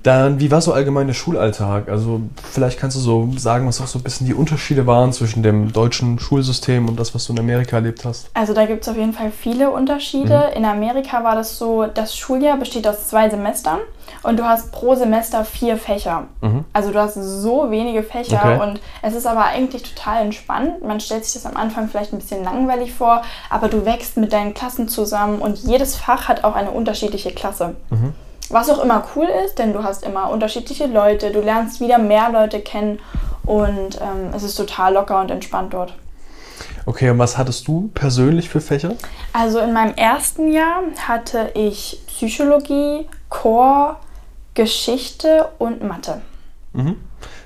Dann, 0.02 0.40
wie 0.40 0.50
war 0.50 0.60
so 0.60 0.72
allgemein 0.72 1.06
der 1.06 1.14
Schulalltag? 1.14 1.88
Also, 1.88 2.20
vielleicht 2.50 2.80
kannst 2.80 2.96
du 2.96 3.00
so 3.00 3.28
sagen, 3.36 3.68
was 3.68 3.80
auch 3.80 3.86
so 3.86 4.00
ein 4.00 4.02
bisschen 4.02 4.26
die 4.26 4.34
Unterschiede 4.34 4.84
waren 4.88 5.12
zwischen 5.12 5.44
dem 5.44 5.72
deutschen 5.72 6.18
Schulsystem 6.18 6.88
und 6.88 6.98
das, 6.98 7.14
was 7.14 7.24
du 7.26 7.32
in 7.32 7.38
Amerika 7.38 7.76
erlebt 7.76 8.04
hast. 8.04 8.28
Also 8.34 8.52
da 8.52 8.66
gibt 8.66 8.82
es 8.82 8.88
auf 8.88 8.96
jeden 8.96 9.12
Fall 9.12 9.30
viele 9.30 9.70
Unterschiede. 9.70 10.50
In 10.56 10.64
Amerika 10.64 11.22
war 11.22 11.36
das 11.36 11.56
so, 11.56 11.86
das 11.86 12.16
Schuljahr 12.16 12.56
besteht 12.58 12.88
aus 12.88 13.08
zwei 13.08 13.30
Semestern 13.30 13.78
und 14.24 14.38
du 14.40 14.44
hast 14.44 14.72
pro 14.72 14.96
Semester 14.96 15.44
vier 15.44 15.76
Fächer. 15.76 16.24
Mhm. 16.40 16.64
Also 16.72 16.90
du 16.90 16.98
hast 16.98 17.14
so 17.14 17.70
wenige 17.70 18.02
Fächer 18.02 18.40
Okay. 18.56 18.60
und 18.62 18.80
es 19.02 19.14
ist 19.14 19.26
aber 19.26 19.44
eigentlich 19.44 19.84
total 19.84 20.22
entspannt. 20.24 20.82
Man 20.84 20.98
stellt 20.98 21.24
sich 21.24 21.34
das 21.34 21.46
am 21.46 21.56
Anfang 21.56 21.88
vielleicht 21.88 22.12
ein 22.12 22.18
bisschen 22.18 22.42
langweilig 22.42 22.92
vor, 22.92 23.11
aber 23.50 23.68
du 23.68 23.84
wächst 23.84 24.16
mit 24.16 24.32
deinen 24.32 24.54
Klassen 24.54 24.88
zusammen 24.88 25.40
und 25.40 25.58
jedes 25.58 25.96
Fach 25.96 26.28
hat 26.28 26.44
auch 26.44 26.54
eine 26.54 26.70
unterschiedliche 26.70 27.32
Klasse. 27.32 27.76
Was 28.50 28.68
auch 28.68 28.82
immer 28.82 29.04
cool 29.14 29.28
ist, 29.46 29.58
denn 29.58 29.72
du 29.72 29.82
hast 29.82 30.04
immer 30.04 30.30
unterschiedliche 30.30 30.86
Leute, 30.86 31.30
du 31.30 31.40
lernst 31.40 31.80
wieder 31.80 31.98
mehr 31.98 32.30
Leute 32.30 32.60
kennen 32.60 32.98
und 33.44 34.00
ähm, 34.00 34.32
es 34.34 34.42
ist 34.42 34.56
total 34.56 34.94
locker 34.94 35.20
und 35.20 35.30
entspannt 35.30 35.72
dort. 35.72 35.94
Okay, 36.84 37.10
und 37.10 37.18
was 37.18 37.38
hattest 37.38 37.66
du 37.68 37.90
persönlich 37.94 38.48
für 38.48 38.60
Fächer? 38.60 38.94
Also 39.32 39.60
in 39.60 39.72
meinem 39.72 39.94
ersten 39.94 40.52
Jahr 40.52 40.82
hatte 41.06 41.50
ich 41.54 42.00
Psychologie, 42.06 43.06
Chor, 43.28 43.98
Geschichte 44.54 45.48
und 45.58 45.82
Mathe. 45.82 46.20
Mhm. 46.72 46.96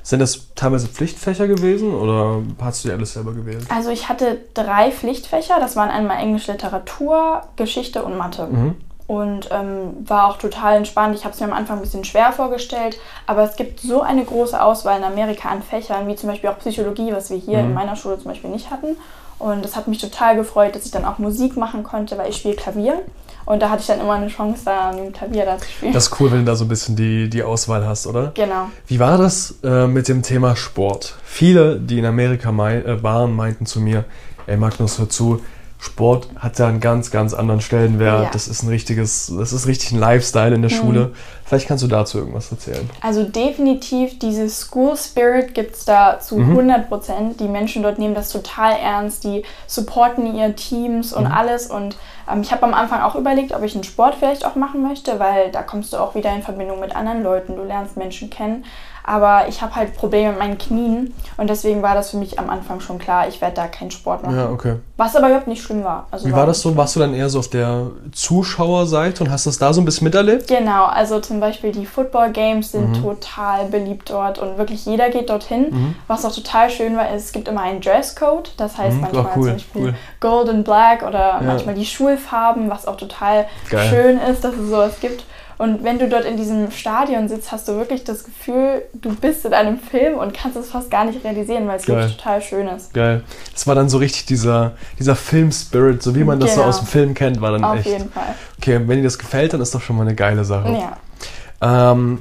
Sind 0.07 0.21
das 0.21 0.55
teilweise 0.55 0.87
Pflichtfächer 0.87 1.49
gewesen 1.49 1.93
oder 1.93 2.41
hast 2.61 2.85
du 2.85 2.89
die 2.89 2.95
alles 2.95 3.15
selber 3.15 3.33
gewählt? 3.33 3.67
Also 3.75 3.91
ich 3.91 4.09
hatte 4.09 4.39
drei 4.55 4.93
Pflichtfächer, 4.93 5.57
das 5.59 5.75
waren 5.75 5.91
einmal 5.91 6.19
Englisch 6.19 6.47
Literatur, 6.47 7.43
Geschichte 7.57 8.05
und 8.05 8.17
Mathe. 8.17 8.47
Mhm. 8.47 8.77
Und 9.09 9.49
ähm, 9.51 9.97
war 10.07 10.29
auch 10.29 10.39
total 10.39 10.77
entspannt. 10.77 11.17
Ich 11.17 11.25
habe 11.25 11.35
es 11.35 11.41
mir 11.41 11.47
am 11.49 11.53
Anfang 11.53 11.79
ein 11.79 11.83
bisschen 11.83 12.05
schwer 12.05 12.31
vorgestellt, 12.31 12.99
aber 13.27 13.43
es 13.43 13.57
gibt 13.57 13.81
so 13.81 14.01
eine 14.01 14.25
große 14.25 14.63
Auswahl 14.63 14.97
in 14.97 15.03
Amerika 15.05 15.49
an 15.49 15.61
Fächern, 15.61 16.07
wie 16.07 16.15
zum 16.15 16.29
Beispiel 16.29 16.51
auch 16.51 16.59
Psychologie, 16.61 17.13
was 17.13 17.31
wir 17.31 17.39
hier 17.39 17.59
Mhm. 17.59 17.71
in 17.71 17.75
meiner 17.75 17.97
Schule 17.97 18.17
zum 18.17 18.31
Beispiel 18.31 18.51
nicht 18.51 18.71
hatten. 18.71 18.97
Und 19.41 19.65
das 19.65 19.75
hat 19.75 19.89
mich 19.89 19.99
total 20.01 20.37
gefreut, 20.37 20.77
dass 20.77 20.85
ich 20.87 20.93
dann 20.93 21.05
auch 21.05 21.19
Musik 21.19 21.57
machen 21.57 21.83
konnte, 21.83 22.17
weil 22.17 22.31
ich 22.31 22.37
spiele 22.37 22.55
Klavier. 22.55 23.03
Und 23.47 23.63
da 23.63 23.71
hatte 23.71 23.81
ich 23.81 23.87
dann 23.87 24.01
immer 24.01 24.15
eine 24.15 24.27
Chance, 24.27 24.63
da 24.65 24.91
an 24.91 24.97
dem 24.97 25.13
Klavier 25.13 25.45
da 25.45 25.57
zu 25.57 25.67
spielen. 25.71 25.93
Das 25.93 26.09
ist 26.09 26.21
cool, 26.21 26.33
wenn 26.33 26.41
du 26.41 26.45
da 26.47 26.57
so 26.57 26.65
ein 26.65 26.69
bisschen 26.69 26.97
die, 26.97 27.31
die 27.31 27.43
Auswahl 27.45 27.87
hast, 27.87 28.07
oder? 28.07 28.33
genau. 28.35 28.71
Wie 28.89 28.99
war 28.99 29.19
das 29.19 29.55
äh, 29.63 29.87
mit 29.87 30.09
dem 30.09 30.23
Thema 30.23 30.57
Sport? 30.57 31.17
Viele, 31.25 31.79
die 31.79 31.99
in 32.01 32.05
Amerika 32.05 32.51
mei 32.51 32.79
äh, 32.79 33.03
waren, 33.03 33.33
meinten 33.33 33.65
zu 33.65 33.81
mir, 33.81 34.05
ey 34.47 34.57
Magnus, 34.57 34.99
hör 34.99 35.09
zu, 35.09 35.41
Sport 35.79 36.29
hat 36.39 36.59
ja 36.59 36.69
einen 36.69 36.81
ganz, 36.81 37.11
ganz 37.11 37.35
anderen 37.35 37.61
Stellenwert. 37.61 38.25
Ja. 38.25 38.31
Das 38.33 38.49
ist 38.49 38.63
ein 38.63 38.69
richtiges, 38.69 39.33
das 39.39 39.53
ist 39.53 39.67
richtig 39.67 39.93
ein 39.93 39.99
Lifestyle 40.01 40.55
in 40.55 40.63
der 40.63 40.71
Mhm. 40.71 40.75
Schule. 40.77 41.13
Vielleicht 41.45 41.69
kannst 41.69 41.85
du 41.85 41.89
dazu 41.89 42.19
irgendwas 42.19 42.51
erzählen. 42.51 42.89
Also 43.03 43.23
definitiv, 43.23 44.19
dieses 44.19 44.59
School 44.61 44.97
Spirit 44.97 45.55
gibt 45.55 45.77
es 45.77 45.85
da 45.85 46.19
zu 46.19 46.39
Mhm. 46.39 46.53
100 46.57 46.89
Prozent. 46.89 47.39
Die 47.41 47.47
Menschen 47.49 47.83
dort 47.83 47.99
nehmen 47.99 48.15
das 48.15 48.31
total 48.31 48.73
ernst, 48.79 49.23
die 49.25 49.45
supporten 49.67 50.35
ihre 50.35 50.55
Teams 50.55 51.13
und 51.13 51.25
Mhm. 51.27 51.33
alles. 51.33 51.67
Und 51.69 51.97
Ähm, 52.29 52.41
ich 52.41 52.51
habe 52.51 52.65
am 52.65 52.75
Anfang 52.75 53.03
auch 53.03 53.15
überlegt, 53.15 53.53
ob 53.55 53.63
ich 53.63 53.77
einen 53.77 53.85
Sport 53.85 54.17
vielleicht 54.17 54.45
auch 54.45 54.57
machen 54.57 54.83
möchte, 54.83 55.21
weil 55.21 55.53
da 55.53 55.63
kommst 55.63 55.93
du 55.93 55.97
auch 55.99 56.17
wieder 56.17 56.35
in 56.35 56.43
Verbindung 56.43 56.81
mit 56.81 56.97
anderen 56.97 57.23
Leuten, 57.23 57.55
du 57.55 57.63
lernst 57.63 57.97
Menschen 57.97 58.31
kennen. 58.31 58.65
Aber 59.07 59.47
ich 59.49 59.63
habe 59.63 59.77
halt 59.77 59.97
Probleme 59.97 60.31
mit 60.31 60.39
meinen 60.41 60.59
Knien 60.59 61.15
und 61.37 61.49
deswegen 61.49 61.81
war 61.81 61.95
das 61.95 62.11
für 62.11 62.17
mich 62.17 62.41
am 62.41 62.51
Anfang 62.51 62.81
schon 62.81 62.99
klar, 62.99 63.29
ich 63.29 63.41
werde 63.41 63.55
da 63.55 63.69
keinen 63.69 63.93
Sport 63.93 64.25
machen. 64.25 64.37
Ja, 64.37 64.51
okay. 64.51 64.77
Was 64.97 65.15
aber 65.15 65.29
überhaupt 65.29 65.47
nicht 65.47 65.63
schlimm 65.63 65.85
war. 65.85 66.09
Also 66.11 66.27
Wie 66.27 66.33
war 66.33 66.45
das 66.45 66.61
so? 66.61 66.77
Warst 66.77 66.97
du 66.97 67.01
dann 67.01 67.15
eher 67.15 67.29
so 67.29 67.39
auf 67.39 67.49
der 67.49 67.87
Zuschauerseite 68.13 69.23
und 69.23 69.31
hast 69.31 69.47
das 69.47 69.59
da 69.59 69.73
so 69.73 69.81
ein 69.81 69.85
bisschen 69.85 70.07
miterlebt? 70.07 70.49
Genau, 70.49 70.87
also 70.87 71.21
zum 71.21 71.39
Beispiel 71.39 71.71
die 71.71 71.87
Football 71.87 72.33
Games 72.33 72.73
sind 72.73 72.91
mhm. 72.91 73.03
total 73.03 73.67
beliebt 73.67 74.11
dort 74.11 74.41
und 74.41 74.59
wirklich 74.59 74.85
jeder 74.87 75.09
geht 75.11 75.31
dorthin. 75.31 75.67
Mhm. 75.71 75.95
Was 76.09 76.25
auch 76.25 76.35
total 76.35 76.69
schön 76.71 76.97
war, 76.97 77.15
ist, 77.15 77.27
es 77.27 77.33
gibt 77.33 77.47
immer 77.47 77.61
einen 77.61 77.81
Dresscode. 77.81 78.55
Das 78.57 78.77
heißt 78.77 78.97
mhm. 78.97 79.03
manchmal 79.03 79.27
oh, 79.27 79.29
cool. 79.37 79.45
zum 79.45 79.53
Beispiel 79.53 79.83
cool. 79.83 79.95
Gold 80.19 80.49
and 80.49 80.65
Black 80.65 81.03
oder 81.03 81.19
ja. 81.19 81.41
manchmal 81.43 81.77
die 81.77 81.87
Schulfarben, 81.87 82.69
was 82.71 82.87
auch 82.87 82.97
total 82.97 83.47
Geil. 83.71 83.89
schön 83.89 84.19
ist, 84.19 84.43
dass 84.43 84.55
es 84.55 84.69
sowas 84.69 84.99
gibt. 85.01 85.25
Und 85.59 85.85
wenn 85.85 85.99
du 85.99 86.09
dort 86.09 86.25
in 86.25 86.37
diesem 86.37 86.71
Stadion 86.71 87.29
sitzt, 87.29 87.51
hast 87.51 87.67
du 87.67 87.77
wirklich 87.77 88.05
das 88.05 88.25
Gefühl, 88.25 88.83
du 88.93 89.15
bist 89.15 89.47
in 89.47 89.55
einem 89.55 89.79
Film 89.79 90.19
und 90.19 90.35
kannst 90.35 90.57
es 90.57 90.71
fast 90.71 90.91
gar 90.91 91.07
nicht 91.07 91.25
realisieren, 91.25 91.67
weil 91.67 91.79
es 91.79 91.87
Geil. 91.87 91.97
wirklich 91.97 92.17
total 92.17 92.43
schön 92.43 92.69
ist. 92.69 92.93
Geil. 92.93 93.25
Das 93.53 93.67
war 93.67 93.75
dann 93.75 93.89
so 93.89 93.97
richtig 93.97 94.27
dieser, 94.27 94.73
dieser 94.99 95.17
Film-Spirit, 95.17 96.03
so 96.03 96.15
wie 96.15 96.25
man 96.25 96.41
das 96.41 96.51
genau. 96.51 96.65
so 96.65 96.69
aus 96.69 96.79
dem 96.81 96.87
Film 96.87 97.15
kennt, 97.15 97.41
war 97.41 97.53
dann 97.53 97.65
Auf 97.65 97.79
echt. 97.79 97.87
Auf 97.87 97.93
jeden 97.93 98.11
Fall. 98.11 98.35
Okay, 98.59 98.81
wenn 98.87 98.99
dir 98.99 99.05
das 99.05 99.19
gefällt, 99.19 99.55
dann 99.55 99.61
ist 99.63 99.75
doch 99.75 99.81
schon 99.81 99.97
mal 99.97 100.03
eine 100.03 100.15
geile 100.15 100.45
Sache. 100.45 100.73
Ja. 100.73 101.93
Ähm, 101.93 102.21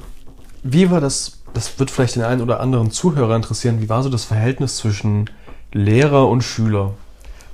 wie 0.62 0.90
war 0.90 1.02
das, 1.02 1.42
das 1.52 1.78
wird 1.78 1.90
vielleicht 1.90 2.16
den 2.16 2.22
einen 2.22 2.40
oder 2.40 2.60
anderen 2.60 2.90
Zuhörer 2.90 3.36
interessieren, 3.36 3.82
wie 3.82 3.88
war 3.88 4.02
so 4.02 4.08
das 4.08 4.24
Verhältnis 4.24 4.78
zwischen 4.78 5.28
Lehrer 5.72 6.26
und 6.28 6.40
Schüler? 6.40 6.94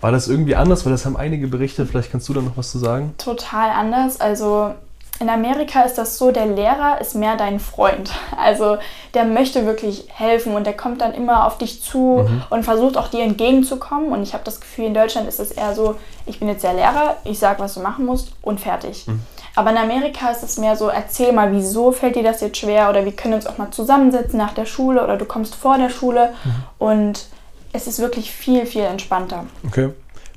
War 0.01 0.13
das 0.13 0.29
irgendwie 0.29 0.57
anders? 0.57 0.85
Weil 0.85 0.93
das 0.93 1.07
haben 1.07 1.17
einige 1.17 1.47
berichtet. 1.47 1.89
Vielleicht 1.89 2.11
kannst 2.11 2.29
du 2.29 2.35
da 2.35 2.41
noch 2.41 2.57
was 2.57 2.73
zu 2.73 2.79
sagen. 2.79 3.15
Total 3.19 3.71
anders. 3.71 4.21
Also 4.21 4.75
in 5.21 5.29
Amerika 5.29 5.83
ist 5.83 5.99
das 5.99 6.19
so, 6.19 6.33
der 6.33 6.47
Lehrer 6.47 7.01
ist 7.01 7.15
mehr 7.15 7.37
dein 7.37 7.61
Freund. 7.61 8.11
Also 8.37 8.79
der 9.15 9.25
möchte 9.25 9.67
wirklich 9.67 10.09
helfen 10.13 10.55
und 10.55 10.67
der 10.67 10.77
kommt 10.77 11.01
dann 11.01 11.15
immer 11.15 11.47
auf 11.47 11.59
dich 11.59 11.81
zu 11.81 12.27
mhm. 12.27 12.43
und 12.51 12.65
versucht 12.65 12.97
auch 12.97 13.07
dir 13.07 13.23
entgegenzukommen. 13.23 14.11
Und 14.11 14.23
ich 14.23 14.35
habe 14.35 14.43
das 14.43 14.61
Gefühl, 14.61 14.87
in 14.87 14.95
Deutschland 14.95 15.29
ist 15.29 15.39
es 15.39 15.53
eher 15.53 15.75
so, 15.77 15.95
ich 16.27 16.41
bin 16.41 16.49
jetzt 16.49 16.65
der 16.65 16.75
Lehrer, 16.75 17.17
ich 17.25 17.39
sage, 17.39 17.61
was 17.61 17.75
du 17.75 17.81
machen 17.81 18.05
musst 18.05 18.33
und 18.43 18.59
fertig. 18.59 19.07
Mhm. 19.07 19.21
Aber 19.55 19.71
in 19.71 19.77
Amerika 19.77 20.31
ist 20.31 20.43
es 20.43 20.59
mehr 20.59 20.77
so, 20.77 20.89
erzähl 20.89 21.33
mal, 21.33 21.53
wieso 21.53 21.93
fällt 21.93 22.17
dir 22.17 22.23
das 22.23 22.41
jetzt 22.41 22.57
schwer 22.59 22.91
oder 22.91 23.05
wir 23.05 23.13
können 23.13 23.35
uns 23.35 23.47
auch 23.47 23.59
mal 23.59 23.71
zusammensetzen 23.71 24.39
nach 24.39 24.55
der 24.55 24.65
Schule 24.65 25.05
oder 25.05 25.17
du 25.17 25.25
kommst 25.25 25.55
vor 25.55 25.79
der 25.79 25.91
Schule 25.91 26.33
mhm. 26.45 26.65
und 26.79 27.27
es 27.73 27.87
ist 27.87 27.99
wirklich 28.01 28.33
viel, 28.33 28.67
viel 28.67 28.83
entspannter. 28.83 29.45
Okay. 29.67 29.91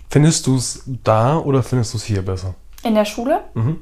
Findest 0.09 0.47
du 0.47 0.57
es 0.57 0.83
da 0.85 1.37
oder 1.37 1.63
findest 1.63 1.93
du 1.93 1.97
es 1.97 2.03
hier 2.03 2.21
besser? 2.21 2.53
In 2.83 2.93
der 2.93 3.05
Schule? 3.05 3.41
Mhm. 3.53 3.79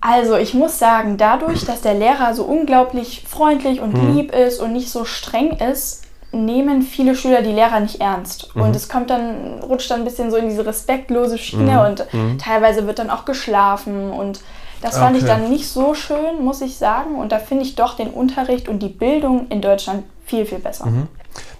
Also 0.00 0.36
ich 0.36 0.54
muss 0.54 0.78
sagen, 0.78 1.16
dadurch, 1.16 1.66
dass 1.66 1.82
der 1.82 1.94
Lehrer 1.94 2.34
so 2.34 2.44
unglaublich 2.44 3.24
freundlich 3.28 3.80
und 3.80 3.94
mhm. 3.94 4.16
lieb 4.16 4.34
ist 4.34 4.60
und 4.60 4.72
nicht 4.72 4.90
so 4.90 5.04
streng 5.04 5.58
ist, 5.58 6.04
nehmen 6.32 6.82
viele 6.82 7.14
Schüler 7.14 7.42
die 7.42 7.52
Lehrer 7.52 7.80
nicht 7.80 8.00
ernst. 8.00 8.54
Mhm. 8.54 8.62
Und 8.62 8.76
es 8.76 8.88
kommt 8.88 9.10
dann, 9.10 9.60
rutscht 9.62 9.90
dann 9.90 10.00
ein 10.00 10.04
bisschen 10.04 10.30
so 10.30 10.36
in 10.36 10.48
diese 10.48 10.64
respektlose 10.64 11.38
Schiene 11.38 11.72
mhm. 11.72 11.78
und 11.78 12.12
mhm. 12.12 12.38
teilweise 12.38 12.86
wird 12.86 12.98
dann 12.98 13.10
auch 13.10 13.24
geschlafen 13.24 14.10
und 14.10 14.40
das 14.82 14.96
fand 14.96 15.14
okay. 15.14 15.18
ich 15.18 15.24
dann 15.24 15.50
nicht 15.50 15.68
so 15.68 15.94
schön, 15.94 16.42
muss 16.42 16.62
ich 16.62 16.78
sagen. 16.78 17.16
Und 17.16 17.32
da 17.32 17.38
finde 17.38 17.64
ich 17.64 17.74
doch 17.74 17.96
den 17.96 18.08
Unterricht 18.08 18.66
und 18.66 18.78
die 18.78 18.88
Bildung 18.88 19.48
in 19.48 19.60
Deutschland 19.60 20.04
viel, 20.24 20.46
viel 20.46 20.58
besser. 20.58 20.86
Mhm. 20.86 21.08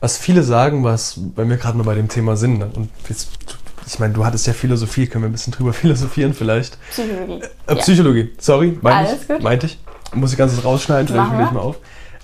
Was 0.00 0.16
viele 0.16 0.42
sagen, 0.42 0.84
was, 0.84 1.20
wenn 1.36 1.50
wir 1.50 1.58
gerade 1.58 1.76
mal 1.76 1.84
bei 1.84 1.94
dem 1.94 2.08
Thema 2.08 2.36
sind, 2.36 2.62
und 2.62 2.88
jetzt 3.08 3.28
ich 3.94 3.98
meine, 3.98 4.14
du 4.14 4.24
hattest 4.24 4.46
ja 4.46 4.52
Philosophie, 4.52 5.06
können 5.06 5.24
wir 5.24 5.28
ein 5.28 5.32
bisschen 5.32 5.52
drüber 5.52 5.72
philosophieren 5.74 6.34
vielleicht. 6.34 6.78
Psychologie. 6.90 7.42
Äh, 7.66 7.76
Psychologie, 7.76 8.20
ja. 8.20 8.26
sorry, 8.38 8.78
meinte 8.80 9.14
ich. 9.14 9.28
Gut. 9.28 9.42
Meinte 9.42 9.66
ich. 9.66 9.78
Muss 10.14 10.32
ich 10.32 10.38
ganzes 10.38 10.64
rausschneiden, 10.64 11.08
vielleicht 11.08 11.32
will 11.32 11.44
ich 11.44 11.50
mal 11.52 11.60
auf. 11.60 11.76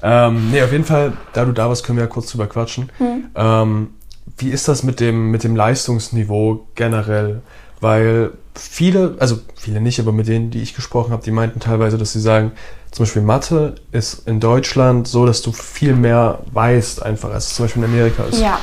Ähm, 0.03 0.51
nee, 0.51 0.63
auf 0.63 0.73
jeden 0.73 0.85
Fall, 0.85 1.13
da 1.33 1.45
du 1.45 1.53
da 1.53 1.69
warst, 1.69 1.85
können 1.85 1.99
wir 1.99 2.05
ja 2.05 2.11
kurz 2.11 2.31
drüber 2.31 2.47
quatschen. 2.47 2.91
Hm. 2.99 3.25
Ähm, 3.35 3.91
wie 4.39 4.51
ist 4.51 4.69
das 4.69 4.83
mit 4.83 5.01
dem, 5.01 5.31
mit 5.31 5.45
dem 5.45 5.57
Leistungsniveau 5.57 6.67
generell? 6.75 7.43
Weil 7.81 8.33
viele, 8.55 9.17
also 9.19 9.39
viele 9.55 9.81
nicht, 9.81 10.01
aber 10.01 10.13
mit 10.13 10.29
denen, 10.29 10.51
die 10.51 10.63
ich 10.63 10.75
gesprochen 10.75 11.13
habe, 11.13 11.23
die 11.23 11.31
meinten 11.31 11.61
teilweise, 11.61 11.99
dass 11.99 12.13
sie 12.13 12.21
sagen, 12.21 12.53
zum 12.91 13.05
Beispiel 13.05 13.23
Mathe 13.23 13.75
ist 13.93 14.27
in 14.27 14.41
Deutschland 14.41 15.07
so, 15.07 15.27
dass 15.27 15.43
du 15.43 15.53
viel 15.53 15.95
mehr 15.95 16.41
weißt, 16.53 17.03
einfach 17.03 17.31
als 17.31 17.49
es 17.49 17.55
zum 17.55 17.67
Beispiel 17.67 17.85
in 17.85 17.91
Amerika 17.91 18.25
ist. 18.25 18.41
Ja, 18.41 18.59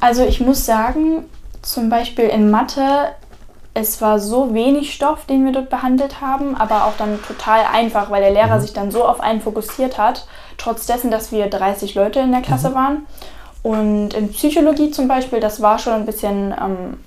also 0.00 0.24
ich 0.24 0.40
muss 0.40 0.64
sagen, 0.64 1.24
zum 1.64 1.88
Beispiel 1.88 2.26
in 2.26 2.50
Mathe, 2.50 3.08
es 3.74 4.00
war 4.00 4.20
so 4.20 4.54
wenig 4.54 4.94
Stoff, 4.94 5.26
den 5.26 5.44
wir 5.44 5.52
dort 5.52 5.68
behandelt 5.68 6.20
haben, 6.20 6.56
aber 6.56 6.84
auch 6.84 6.96
dann 6.96 7.20
total 7.22 7.64
einfach, 7.72 8.10
weil 8.10 8.22
der 8.22 8.30
Lehrer 8.30 8.56
mhm. 8.56 8.60
sich 8.60 8.72
dann 8.72 8.90
so 8.90 9.04
auf 9.04 9.20
einen 9.20 9.40
fokussiert 9.40 9.98
hat, 9.98 10.26
trotz 10.58 10.86
dessen, 10.86 11.10
dass 11.10 11.32
wir 11.32 11.48
30 11.48 11.94
Leute 11.96 12.20
in 12.20 12.30
der 12.30 12.42
Klasse 12.42 12.70
mhm. 12.70 12.74
waren. 12.74 13.06
Und 13.62 14.14
in 14.14 14.30
Psychologie 14.30 14.90
zum 14.90 15.08
Beispiel, 15.08 15.40
das 15.40 15.60
war 15.60 15.78
schon 15.78 15.94
ein 15.94 16.06
bisschen 16.06 16.52
ähm, 16.52 16.98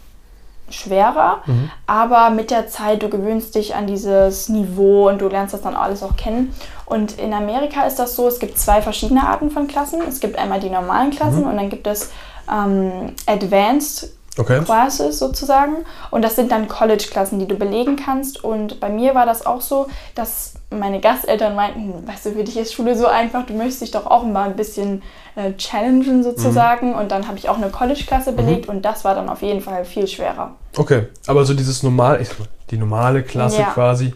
schwerer, 0.70 1.44
mhm. 1.46 1.72
aber 1.86 2.32
mit 2.32 2.52
der 2.52 2.68
Zeit, 2.68 3.02
du 3.02 3.10
gewöhnst 3.10 3.56
dich 3.56 3.76
an 3.76 3.88
dieses 3.88 4.50
Niveau 4.50 5.08
und 5.08 5.22
du 5.22 5.30
lernst 5.30 5.54
das 5.54 5.62
dann 5.62 5.76
alles 5.76 6.04
auch 6.04 6.18
kennen. 6.18 6.54
Und 6.86 7.18
in 7.18 7.34
Amerika 7.34 7.86
ist 7.86 7.98
das 7.98 8.16
so, 8.16 8.28
es 8.28 8.40
gibt 8.40 8.58
zwei 8.58 8.82
verschiedene 8.82 9.26
Arten 9.26 9.52
von 9.52 9.68
Klassen. 9.68 10.02
Es 10.08 10.20
gibt 10.20 10.38
einmal 10.38 10.60
die 10.60 10.70
normalen 10.70 11.12
Klassen 11.12 11.44
mhm. 11.44 11.50
und 11.50 11.58
dann 11.58 11.70
gibt 11.70 11.88
es 11.88 12.12
ähm, 12.52 13.14
Advanced 13.26 14.17
okay. 14.38 14.62
Classes 14.64 15.20
sozusagen. 15.20 15.86
Und 16.12 16.24
das 16.24 16.36
sind 16.36 16.52
dann 16.52 16.68
College-Klassen, 16.68 17.40
die 17.40 17.48
du 17.48 17.56
belegen 17.56 17.96
kannst. 17.96 18.44
Und 18.44 18.80
bei 18.80 18.90
mir 18.90 19.16
war 19.16 19.26
das 19.26 19.46
auch 19.46 19.62
so, 19.62 19.88
dass 20.16 20.54
meine 20.70 21.00
Gasteltern 21.00 21.56
meinten, 21.56 22.08
weißt 22.08 22.28
du, 22.28 22.32
für 22.32 22.44
dich 22.44 22.58
ist 22.58 22.74
Schule 22.74 22.96
so 22.98 23.08
einfach, 23.08 23.46
du 23.46 23.54
möchtest 23.54 23.82
dich 23.82 23.92
doch 23.92 24.06
auch 24.06 24.24
mal 24.24 24.50
ein 24.50 24.56
bisschen 24.56 25.02
äh, 25.36 25.54
challengen 25.54 26.24
sozusagen. 26.24 26.90
Mhm. 26.90 26.96
Und 26.96 27.12
dann 27.12 27.28
habe 27.28 27.38
ich 27.38 27.50
auch 27.50 27.58
eine 27.58 27.70
College-Klasse 27.70 28.32
mhm. 28.32 28.36
belegt 28.36 28.68
mhm. 28.68 28.78
und 28.78 28.86
das 28.86 29.04
war 29.04 29.16
dann 29.16 29.30
auf 29.30 29.42
jeden 29.42 29.62
Fall 29.62 29.86
viel 29.86 30.08
schwerer. 30.08 30.56
Okay, 30.76 31.08
aber 31.26 31.46
so 31.46 31.54
dieses 31.54 31.84
normal, 31.84 32.26
die 32.70 32.78
normale 32.78 33.24
Klasse 33.24 33.62
ja. 33.62 33.70
quasi, 33.72 34.14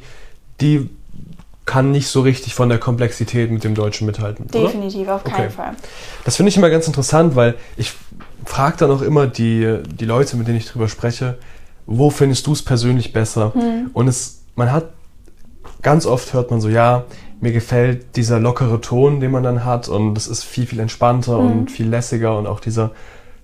die 0.59 0.89
kann 1.65 1.91
nicht 1.91 2.07
so 2.07 2.21
richtig 2.21 2.53
von 2.53 2.69
der 2.69 2.79
Komplexität 2.79 3.51
mit 3.51 3.63
dem 3.63 3.75
Deutschen 3.75 4.05
mithalten. 4.05 4.47
Definitiv, 4.47 5.03
oder? 5.03 5.15
auf 5.15 5.23
keinen 5.23 5.45
okay. 5.45 5.49
Fall. 5.49 5.75
Das 6.25 6.35
finde 6.35 6.49
ich 6.49 6.57
immer 6.57 6.69
ganz 6.69 6.87
interessant, 6.87 7.35
weil 7.35 7.55
ich 7.77 7.93
frage 8.45 8.77
dann 8.77 8.91
auch 8.91 9.01
immer 9.01 9.27
die, 9.27 9.79
die 9.99 10.05
Leute, 10.05 10.37
mit 10.37 10.47
denen 10.47 10.57
ich 10.57 10.67
drüber 10.67 10.87
spreche, 10.87 11.37
wo 11.85 12.09
findest 12.09 12.47
du 12.47 12.53
es 12.53 12.63
persönlich 12.63 13.13
besser? 13.13 13.53
Hm. 13.53 13.89
Und 13.93 14.07
es, 14.07 14.43
man 14.55 14.71
hat, 14.71 14.89
ganz 15.81 16.05
oft 16.05 16.33
hört 16.33 16.51
man 16.51 16.61
so, 16.61 16.69
ja, 16.69 17.05
mir 17.39 17.51
gefällt 17.51 18.15
dieser 18.15 18.39
lockere 18.39 18.81
Ton, 18.81 19.19
den 19.19 19.31
man 19.31 19.43
dann 19.43 19.65
hat 19.65 19.89
und 19.89 20.17
es 20.17 20.27
ist 20.27 20.43
viel, 20.43 20.67
viel 20.67 20.79
entspannter 20.79 21.37
hm. 21.37 21.51
und 21.51 21.71
viel 21.71 21.87
lässiger 21.87 22.37
und 22.37 22.47
auch 22.47 22.59
dieser 22.59 22.91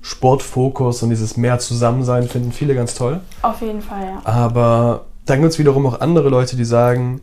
Sportfokus 0.02 1.04
und 1.04 1.10
dieses 1.10 1.36
mehr 1.36 1.60
Zusammensein 1.60 2.28
finden 2.28 2.52
viele 2.52 2.76
ganz 2.76 2.94
toll. 2.94 3.20
Auf 3.42 3.62
jeden 3.62 3.82
Fall, 3.82 4.04
ja. 4.04 4.22
Aber 4.24 5.06
dann 5.26 5.42
gibt 5.42 5.54
es 5.54 5.60
wiederum 5.60 5.86
auch 5.88 6.00
andere 6.00 6.30
Leute, 6.30 6.56
die 6.56 6.66
sagen, 6.66 7.22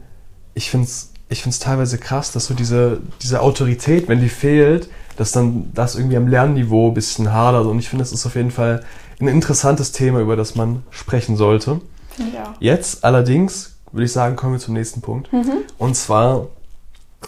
ich 0.55 0.71
finde 0.71 0.87
es 0.87 1.15
ich 1.29 1.43
find's 1.43 1.59
teilweise 1.59 1.99
krass, 1.99 2.33
dass 2.33 2.47
so 2.47 2.55
diese, 2.55 3.01
diese 3.23 3.41
Autorität, 3.41 4.09
wenn 4.09 4.21
die 4.21 4.29
fehlt, 4.29 4.89
dass 5.17 5.33
dann 5.33 5.71
das 5.75 5.95
irgendwie 5.95 6.17
am 6.17 6.29
Lernniveau 6.29 6.89
ein 6.89 6.95
bisschen 6.95 7.33
hadert. 7.33 7.67
Und 7.67 7.79
ich 7.79 7.89
finde, 7.89 8.03
es 8.03 8.13
ist 8.13 8.27
auf 8.27 8.35
jeden 8.35 8.51
Fall 8.51 8.83
ein 9.21 9.29
interessantes 9.29 9.93
Thema, 9.93 10.21
über 10.21 10.37
das 10.37 10.55
man 10.55 10.83
sprechen 10.91 11.37
sollte. 11.37 11.81
Ja. 12.19 12.55
Jetzt 12.61 13.05
allerdings 13.05 13.77
würde 13.93 14.07
ich 14.07 14.13
sagen, 14.13 14.37
kommen 14.37 14.55
wir 14.55 14.61
zum 14.61 14.75
nächsten 14.75 15.01
Punkt. 15.01 15.33
Mhm. 15.33 15.63
Und 15.79 15.95
zwar, 15.95 16.49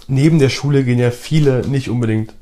neben 0.09 0.39
der 0.39 0.49
Schule 0.49 0.85
gehen 0.85 0.99
ja 0.99 1.11
viele 1.11 1.67
nicht 1.67 1.89
unbedingt 1.89 2.35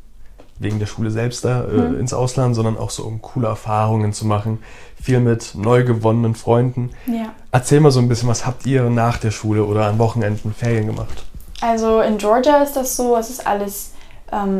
wegen 0.58 0.78
der 0.78 0.86
Schule 0.86 1.10
selbst 1.10 1.44
da 1.44 1.64
äh, 1.64 1.72
mhm. 1.72 2.00
ins 2.00 2.14
Ausland, 2.14 2.54
sondern 2.54 2.78
auch 2.78 2.90
so, 2.90 3.04
um 3.04 3.20
coole 3.20 3.48
Erfahrungen 3.48 4.12
zu 4.12 4.26
machen. 4.26 4.60
Viel 5.02 5.20
mit 5.20 5.54
neu 5.54 5.84
gewonnenen 5.84 6.34
Freunden. 6.34 6.90
Ja. 7.06 7.34
Erzähl 7.52 7.80
mal 7.80 7.90
so 7.90 8.00
ein 8.00 8.08
bisschen, 8.08 8.28
was 8.28 8.46
habt 8.46 8.64
ihr 8.64 8.88
nach 8.88 9.18
der 9.18 9.30
Schule 9.30 9.64
oder 9.64 9.86
an 9.86 9.98
Wochenenden, 9.98 10.54
Ferien 10.54 10.86
gemacht? 10.86 11.24
Also 11.60 12.00
in 12.00 12.18
Georgia 12.18 12.62
ist 12.62 12.74
das 12.74 12.96
so, 12.96 13.16
es 13.16 13.30
ist 13.30 13.46
alles 13.46 13.92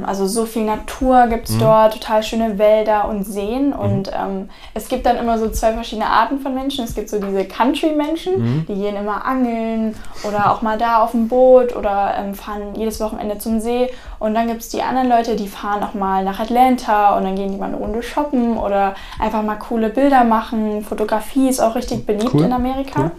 also 0.05 0.27
so 0.27 0.47
viel 0.47 0.65
Natur 0.65 1.27
gibt 1.27 1.49
es 1.49 1.57
mhm. 1.57 1.61
dort, 1.61 1.95
total 1.95 2.23
schöne 2.23 2.59
Wälder 2.59 3.09
und 3.09 3.25
Seen. 3.25 3.69
Mhm. 3.69 3.73
Und 3.73 4.11
ähm, 4.13 4.49
es 4.75 4.89
gibt 4.89 5.07
dann 5.07 5.17
immer 5.17 5.39
so 5.39 5.49
zwei 5.49 5.73
verschiedene 5.73 6.07
Arten 6.07 6.39
von 6.39 6.55
Menschen. 6.55 6.85
Es 6.85 6.95
gibt 6.95 7.09
so 7.09 7.19
diese 7.19 7.45
Country-Menschen, 7.45 8.39
mhm. 8.39 8.67
die 8.67 8.75
gehen 8.75 8.97
immer 8.97 9.25
angeln 9.25 9.97
oder 10.27 10.53
auch 10.53 10.63
mal 10.63 10.79
da 10.79 11.03
auf 11.03 11.13
dem 11.13 11.29
Boot 11.29 11.75
oder 11.75 12.15
ähm, 12.19 12.35
fahren 12.35 12.75
jedes 12.77 13.01
Wochenende 13.01 13.39
zum 13.39 13.59
See. 13.59 13.91
Und 14.19 14.35
dann 14.35 14.47
gibt 14.47 14.61
es 14.61 14.69
die 14.69 14.83
anderen 14.83 15.09
Leute, 15.09 15.35
die 15.35 15.49
fahren 15.49 15.83
auch 15.83 15.95
mal 15.95 16.25
nach 16.25 16.41
Atlanta 16.41 17.17
und 17.17 17.25
dann 17.25 17.35
gehen 17.35 17.51
die 17.53 17.59
mal 17.59 17.67
eine 17.67 17.77
Runde 17.77 18.03
shoppen 18.03 18.57
oder 18.57 18.95
einfach 19.19 19.43
mal 19.43 19.57
coole 19.57 19.89
Bilder 19.89 20.25
machen. 20.25 20.85
Fotografie 20.85 21.49
ist 21.49 21.61
auch 21.61 21.75
richtig 21.75 22.07
beliebt 22.07 22.35
cool. 22.35 22.43
in 22.45 22.53
Amerika. 22.53 23.01
Cool. 23.01 23.11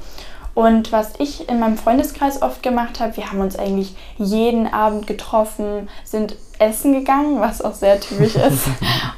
Und 0.55 0.93
was 0.93 1.11
ich 1.19 1.49
in 1.49 1.59
meinem 1.59 1.77
Freundeskreis 1.77 2.41
oft 2.41 2.63
gemacht 2.63 3.01
habe, 3.01 3.17
wir 3.17 3.29
haben 3.29 3.41
uns 3.41 3.59
eigentlich 3.59 3.93
jeden 4.17 4.67
Abend 4.67 5.05
getroffen, 5.05 5.89
sind 6.05 6.37
essen 6.59 6.93
gegangen, 6.93 7.41
was 7.41 7.61
auch 7.61 7.73
sehr 7.73 7.99
typisch 7.99 8.35
ist. 8.47 8.67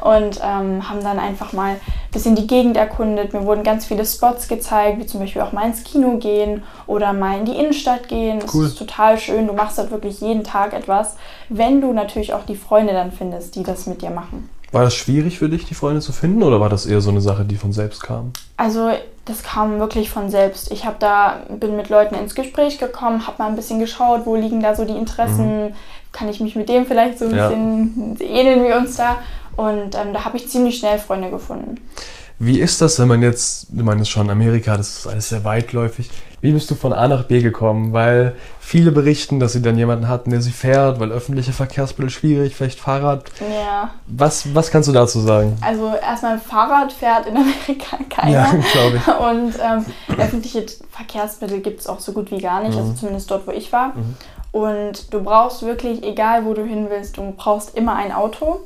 und 0.04 0.40
ähm, 0.44 0.90
haben 0.90 1.04
dann 1.04 1.20
einfach 1.20 1.54
mal 1.54 1.74
ein 1.74 1.80
bisschen 2.12 2.36
die 2.36 2.48
Gegend 2.48 2.76
erkundet. 2.76 3.34
Mir 3.34 3.46
wurden 3.46 3.62
ganz 3.62 3.86
viele 3.86 4.04
Spots 4.04 4.48
gezeigt, 4.48 5.00
wie 5.00 5.06
zum 5.06 5.20
Beispiel 5.20 5.44
auch 5.44 5.52
mal 5.52 5.68
ins 5.68 5.84
Kino 5.84 6.18
gehen 6.18 6.64
oder 6.88 7.14
mal 7.14 7.38
in 7.38 7.46
die 7.46 7.56
Innenstadt 7.56 8.08
gehen. 8.08 8.40
Cool. 8.52 8.64
Das 8.64 8.74
ist 8.74 8.80
total 8.80 9.20
schön. 9.20 9.46
Du 9.46 9.54
machst 9.54 9.78
dort 9.78 9.92
wirklich 9.92 10.20
jeden 10.22 10.44
Tag 10.44 10.74
etwas, 10.74 11.18
wenn 11.50 11.82
du 11.82 11.94
natürlich 11.94 12.34
auch 12.34 12.46
die 12.46 12.56
Freunde 12.56 12.94
dann 12.94 13.12
findest, 13.12 13.56
die 13.56 13.64
das 13.64 13.86
mit 13.86 14.02
dir 14.02 14.10
machen. 14.10 14.50
War 14.72 14.84
das 14.84 14.96
schwierig 14.96 15.40
für 15.40 15.48
dich, 15.50 15.66
die 15.66 15.74
Freunde 15.74 16.02
zu 16.02 16.12
finden, 16.12 16.44
oder 16.44 16.60
war 16.60 16.70
das 16.70 16.86
eher 16.86 17.00
so 17.02 17.10
eine 17.10 17.22
Sache, 17.22 17.46
die 17.46 17.56
von 17.56 17.72
selbst 17.72 18.04
kam? 18.04 18.34
Also 18.58 18.92
das 19.26 19.44
kam 19.44 19.80
wirklich 19.80 20.10
von 20.10 20.30
selbst. 20.30 20.72
Ich 20.72 20.86
habe 20.86 20.98
da 21.00 21.42
bin 21.60 21.76
mit 21.76 21.90
Leuten 21.90 22.16
ins 22.16 22.36
Gespräch 22.36 22.78
gekommen, 22.78 23.28
habe 23.28 23.42
mal 23.42 23.50
ein 23.50 23.56
bisschen 23.56 23.80
geschaut, 23.80 24.26
wo 24.26 24.36
liegen 24.36 24.62
da 24.62 24.76
so 24.76 24.84
die 24.86 24.96
Interessen, 24.98 25.74
kann 26.12 26.30
ich 26.30 26.40
mich 26.40 26.56
mit 26.56 26.68
dem 26.70 26.86
vielleicht 26.86 27.20
so 27.20 27.26
ein 27.26 27.36
Ja. 27.36 27.50
bisschen 27.50 28.18
ähneln 28.20 28.64
wir 28.64 28.78
uns 28.78 28.96
da 28.98 29.18
und 29.56 29.96
ähm, 29.96 30.14
da 30.14 30.26
habe 30.26 30.38
ich 30.38 30.50
ziemlich 30.50 30.80
schnell 30.80 31.00
Freunde 31.00 31.30
gefunden. 31.30 31.76
Wie 32.40 32.60
ist 32.60 32.82
das, 32.82 33.00
wenn 33.00 33.08
man 33.08 33.22
jetzt, 33.24 33.68
du 33.72 33.84
meinst 33.84 34.10
schon 34.12 34.30
Amerika, 34.30 34.78
das 34.78 35.00
ist 35.00 35.08
alles 35.08 35.30
sehr 35.30 35.44
weitläufig. 35.44 36.10
Wie 36.40 36.52
bist 36.52 36.70
du 36.70 36.76
von 36.76 36.94
A 36.94 37.08
nach 37.08 37.24
B 37.24 37.42
gekommen? 37.42 37.94
Weil 37.94 38.36
viele 38.60 38.92
berichten, 38.92 39.40
dass 39.40 39.54
sie 39.54 39.62
dann 39.62 39.78
jemanden 39.78 40.08
hatten, 40.08 40.30
der 40.30 40.42
sie 40.42 40.52
fährt, 40.52 41.00
weil 41.00 41.12
öffentliche 41.12 41.52
Verkehrsmittel 41.52 42.10
schwierig, 42.12 42.56
vielleicht 42.56 42.80
Fahrrad. 42.80 43.24
Ja, 43.40 43.90
Was, 44.08 44.54
was 44.54 44.70
kannst 44.70 44.88
du 44.88 44.94
dazu 44.94 45.20
sagen? 45.20 45.58
also 45.62 45.94
erstmal 45.96 46.38
Fahrrad 46.38 46.94
fährt 46.94 47.26
in 47.26 47.36
Amerika 47.38 47.98
keiner. 48.10 48.32
Ja, 48.32 48.52
glaube 48.72 48.98
ich. 48.98 49.08
Und 49.08 49.54
ähm, 49.64 49.86
öffentliche 50.20 50.66
Verkehrsmittel 50.92 51.60
gibt 51.62 51.80
es 51.80 51.88
auch 51.88 52.00
so 52.00 52.12
gut 52.12 52.30
wie 52.30 52.38
gar 52.40 52.62
nicht, 52.62 52.78
also 52.78 52.94
zumindest 52.94 53.32
dort, 53.32 53.48
wo 53.48 53.52
ich 53.52 53.74
war. 53.74 53.94
Und 54.52 55.14
du 55.14 55.22
brauchst 55.24 55.64
wirklich, 55.64 56.04
egal 56.04 56.46
wo 56.46 56.54
du 56.54 56.64
hin 56.64 56.88
willst, 56.90 57.18
du 57.18 57.34
brauchst 57.36 57.76
immer 57.76 57.96
ein 57.96 58.12
Auto. 58.12 58.60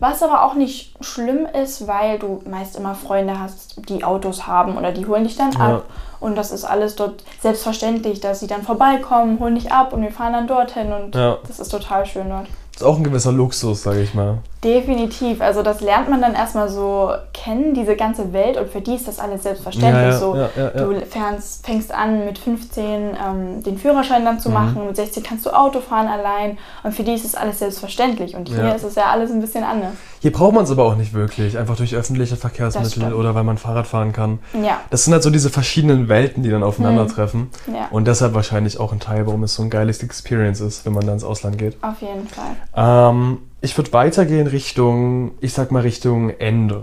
Was 0.00 0.22
aber 0.22 0.44
auch 0.44 0.54
nicht 0.54 0.94
schlimm 1.00 1.46
ist, 1.62 1.86
weil 1.86 2.18
du 2.18 2.42
meist 2.50 2.76
immer 2.76 2.94
Freunde 2.94 3.38
hast, 3.38 3.88
die 3.88 4.02
Autos 4.04 4.46
haben 4.46 4.76
oder 4.76 4.90
die 4.92 5.06
holen 5.06 5.24
dich 5.24 5.36
dann 5.36 5.52
Ja. 5.52 5.76
ab. 5.76 5.84
Und 6.24 6.36
das 6.36 6.50
ist 6.52 6.64
alles 6.64 6.96
dort 6.96 7.22
selbstverständlich, 7.42 8.18
dass 8.20 8.40
sie 8.40 8.46
dann 8.46 8.62
vorbeikommen, 8.62 9.38
holen 9.40 9.56
dich 9.56 9.70
ab 9.70 9.92
und 9.92 10.00
wir 10.00 10.10
fahren 10.10 10.32
dann 10.32 10.46
dorthin 10.46 10.90
und 10.92 11.14
Ja. 11.14 11.36
das 11.46 11.60
ist 11.60 11.68
total 11.68 12.06
schön 12.06 12.30
dort. 12.30 12.46
Das 12.72 12.80
ist 12.80 12.86
auch 12.86 12.96
ein 12.96 13.04
gewisser 13.04 13.30
Luxus, 13.30 13.82
sage 13.82 14.00
ich 14.00 14.14
mal. 14.14 14.38
Definitiv. 14.64 15.40
Also 15.42 15.62
das 15.62 15.80
lernt 15.82 16.08
man 16.08 16.22
dann 16.22 16.34
erstmal 16.34 16.68
so 16.70 17.10
kennen, 17.34 17.74
diese 17.74 17.96
ganze 17.96 18.32
Welt. 18.32 18.56
Und 18.56 18.70
für 18.70 18.80
die 18.80 18.94
ist 18.94 19.06
das 19.06 19.18
alles 19.18 19.42
selbstverständlich 19.42 19.94
Ja, 19.94 20.08
ja, 20.10 20.18
so. 20.18 20.34
ja. 20.36 20.68
Du 20.70 21.00
fängst, 21.06 21.64
fängst 21.66 21.92
an 21.94 22.24
mit 22.24 22.38
15 22.38 22.84
ähm, 22.84 23.62
den 23.62 23.76
Führerschein 23.78 24.24
dann 24.24 24.40
zu 24.40 24.48
Mhm. 24.48 24.54
machen. 24.54 24.86
Mit 24.86 24.96
16 24.96 25.22
kannst 25.22 25.44
du 25.46 25.50
Auto 25.50 25.80
fahren 25.80 26.08
allein. 26.08 26.58
Und 26.82 26.94
für 26.94 27.02
die 27.04 27.12
ist 27.12 27.24
das 27.24 27.34
alles 27.34 27.58
selbstverständlich. 27.58 28.34
Und 28.34 28.48
hier 28.48 28.74
ist 28.74 28.84
es 28.84 28.94
ja 28.94 29.04
alles 29.12 29.30
ein 29.30 29.40
bisschen 29.40 29.64
anders. 29.64 29.92
Hier 30.20 30.32
braucht 30.32 30.54
man 30.54 30.64
es 30.64 30.70
aber 30.70 30.84
auch 30.84 30.96
nicht 30.96 31.12
wirklich, 31.12 31.58
einfach 31.58 31.76
durch 31.76 31.94
öffentliche 31.94 32.36
Verkehrsmittel 32.36 33.12
oder 33.12 33.34
weil 33.34 33.44
man 33.44 33.58
Fahrrad 33.58 33.86
fahren 33.86 34.14
kann. 34.14 34.38
Ja, 34.54 34.80
Das 34.88 35.04
sind 35.04 35.12
halt 35.12 35.22
so 35.22 35.28
diese 35.28 35.50
verschiedenen 35.50 36.08
Welten, 36.08 36.42
die 36.42 36.48
dann 36.48 36.62
aufeinandertreffen. 36.62 37.50
ja. 37.66 37.88
Und 37.90 38.06
deshalb 38.08 38.32
wahrscheinlich 38.32 38.80
auch 38.80 38.92
ein 38.92 39.00
Teil, 39.00 39.26
warum 39.26 39.42
es 39.42 39.54
so 39.54 39.62
ein 39.62 39.68
geiles 39.68 40.02
Experience 40.02 40.60
ist, 40.60 40.86
wenn 40.86 40.94
man 40.94 41.04
dann 41.04 41.16
ins 41.16 41.24
Ausland 41.24 41.58
geht. 41.58 41.76
auf 41.82 42.00
jeden 42.00 42.26
Fall. 42.26 42.56
Ähm, 42.74 43.38
ich 43.64 43.76
würde 43.78 43.92
weitergehen 43.92 44.46
Richtung, 44.46 45.32
ich 45.40 45.54
sag 45.54 45.72
mal 45.72 45.80
Richtung 45.80 46.30
Ende. 46.30 46.82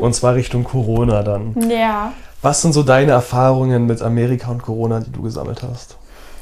Und 0.00 0.14
zwar 0.14 0.34
Richtung 0.34 0.64
Corona 0.64 1.22
dann. 1.22 1.54
Ja. 1.70 2.12
Was 2.40 2.62
sind 2.62 2.72
so 2.72 2.82
deine 2.82 3.12
Erfahrungen 3.12 3.86
mit 3.86 4.02
Amerika 4.02 4.50
und 4.50 4.62
Corona, 4.62 5.00
die 5.00 5.12
du 5.12 5.22
gesammelt 5.22 5.62
hast? 5.62 5.96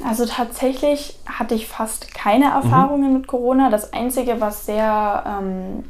Also 0.06 0.26
tatsächlich 0.26 1.18
hatte 1.26 1.54
ich 1.54 1.66
fast 1.66 2.14
keine 2.14 2.46
Erfahrungen 2.46 3.12
mit 3.12 3.26
Corona. 3.26 3.70
Das 3.70 3.92
Einzige, 3.92 4.40
was 4.40 4.66
sehr 4.66 5.24
ähm, 5.26 5.84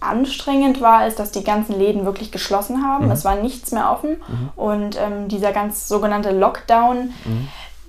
anstrengend 0.00 0.80
war, 0.80 1.06
ist, 1.06 1.18
dass 1.18 1.30
die 1.30 1.44
ganzen 1.44 1.78
Läden 1.78 2.04
wirklich 2.04 2.30
geschlossen 2.32 2.84
haben. 2.84 3.10
Es 3.10 3.24
war 3.24 3.36
nichts 3.36 3.72
mehr 3.72 3.90
offen. 3.90 4.16
Und 4.56 4.98
ähm, 5.00 5.28
dieser 5.28 5.52
ganz 5.52 5.88
sogenannte 5.88 6.30
Lockdown, 6.30 7.10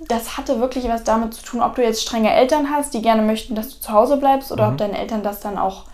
das 0.08 0.36
hatte 0.36 0.60
wirklich 0.60 0.88
was 0.88 1.04
damit 1.04 1.34
zu 1.34 1.44
tun, 1.44 1.62
ob 1.62 1.74
du 1.74 1.82
jetzt 1.82 2.02
strenge 2.02 2.32
Eltern 2.32 2.68
hast, 2.70 2.94
die 2.94 3.02
gerne 3.02 3.22
möchten, 3.22 3.54
dass 3.54 3.70
du 3.70 3.80
zu 3.80 3.92
Hause 3.92 4.16
bleibst, 4.16 4.52
oder 4.52 4.68
ob 4.68 4.76
deinen 4.76 4.94
Eltern 4.94 5.22
das 5.22 5.40
dann 5.40 5.58
auch 5.58 5.84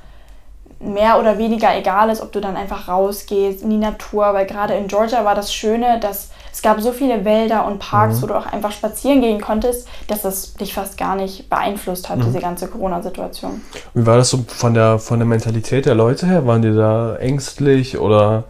mehr 0.80 1.20
oder 1.20 1.38
weniger 1.38 1.76
egal 1.76 2.10
ist, 2.10 2.20
ob 2.20 2.32
du 2.32 2.40
dann 2.40 2.56
einfach 2.56 2.88
rausgehst 2.88 3.62
in 3.62 3.70
die 3.70 3.76
Natur, 3.76 4.34
weil 4.34 4.46
gerade 4.46 4.74
in 4.74 4.88
Georgia 4.88 5.24
war 5.24 5.34
das 5.34 5.54
Schöne, 5.54 6.00
dass 6.00 6.30
es 6.52 6.60
gab 6.60 6.80
so 6.80 6.92
viele 6.92 7.24
Wälder 7.24 7.66
und 7.66 7.78
Parks, 7.78 8.20
wo 8.20 8.26
du 8.26 8.34
auch 8.34 8.44
einfach 8.44 8.72
spazieren 8.72 9.22
gehen 9.22 9.40
konntest, 9.40 9.88
dass 10.08 10.22
das 10.22 10.52
dich 10.54 10.74
fast 10.74 10.98
gar 10.98 11.16
nicht 11.16 11.48
beeinflusst 11.48 12.10
hat, 12.10 12.18
diese 12.22 12.40
ganze 12.40 12.68
Corona-Situation. 12.68 13.62
Wie 13.94 14.04
war 14.04 14.18
das 14.18 14.28
so 14.28 14.44
von 14.46 14.74
der, 14.74 14.98
von 14.98 15.18
der 15.18 15.26
Mentalität 15.26 15.86
der 15.86 15.94
Leute 15.94 16.26
her? 16.26 16.46
Waren 16.46 16.60
die 16.60 16.74
da 16.74 17.16
ängstlich 17.16 17.98
oder 17.98 18.44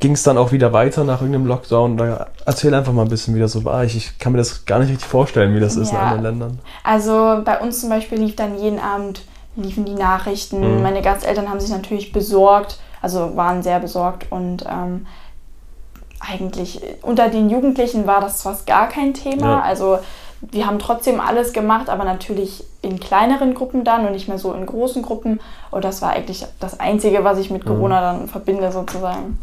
ging 0.00 0.12
es 0.12 0.22
dann 0.22 0.38
auch 0.38 0.52
wieder 0.52 0.72
weiter 0.72 1.04
nach 1.04 1.20
irgendeinem 1.20 1.46
Lockdown? 1.46 1.96
Da, 1.96 2.26
erzähl 2.44 2.72
einfach 2.74 2.92
mal 2.92 3.02
ein 3.02 3.08
bisschen, 3.08 3.34
wie 3.34 3.40
das 3.40 3.52
so 3.52 3.64
war. 3.64 3.84
Ich, 3.84 3.96
ich 3.96 4.18
kann 4.18 4.32
mir 4.32 4.38
das 4.38 4.64
gar 4.64 4.78
nicht 4.78 4.90
richtig 4.90 5.08
vorstellen, 5.08 5.54
wie 5.54 5.60
das 5.60 5.76
ist 5.76 5.90
in 5.90 5.96
Ja. 5.96 6.02
anderen 6.02 6.22
Ländern. 6.22 6.58
Also 6.84 7.40
bei 7.44 7.58
uns 7.60 7.80
zum 7.80 7.90
Beispiel 7.90 8.18
lief 8.18 8.36
dann 8.36 8.58
jeden 8.58 8.78
Abend 8.78 9.22
liefen 9.56 9.84
die 9.84 9.94
Nachrichten. 9.94 10.82
Meine 10.82 11.02
Gasteltern 11.02 11.48
haben 11.48 11.60
sich 11.60 11.70
natürlich 11.70 12.12
besorgt, 12.12 12.78
also 13.00 13.36
waren 13.36 13.62
sehr 13.62 13.80
besorgt 13.80 14.26
und 14.30 14.64
ähm, 14.70 15.06
eigentlich 16.20 16.80
unter 17.02 17.28
den 17.28 17.50
Jugendlichen 17.50 18.06
war 18.06 18.20
das 18.20 18.42
fast 18.42 18.66
gar 18.66 18.88
kein 18.88 19.14
Thema. 19.14 19.46
Ja. 19.46 19.62
Also 19.62 19.98
wir 20.40 20.66
haben 20.66 20.78
trotzdem 20.78 21.20
alles 21.20 21.52
gemacht, 21.52 21.88
aber 21.88 22.04
natürlich 22.04 22.64
in 22.82 23.00
kleineren 23.00 23.54
Gruppen 23.54 23.84
dann 23.84 24.06
und 24.06 24.12
nicht 24.12 24.28
mehr 24.28 24.38
so 24.38 24.52
in 24.52 24.66
großen 24.66 25.02
Gruppen. 25.02 25.40
Und 25.70 25.84
das 25.84 26.02
war 26.02 26.10
eigentlich 26.10 26.44
das 26.60 26.78
Einzige, 26.78 27.24
was 27.24 27.38
ich 27.38 27.50
mit 27.50 27.64
Corona 27.64 28.00
dann 28.00 28.28
verbinde 28.28 28.70
sozusagen. 28.70 29.38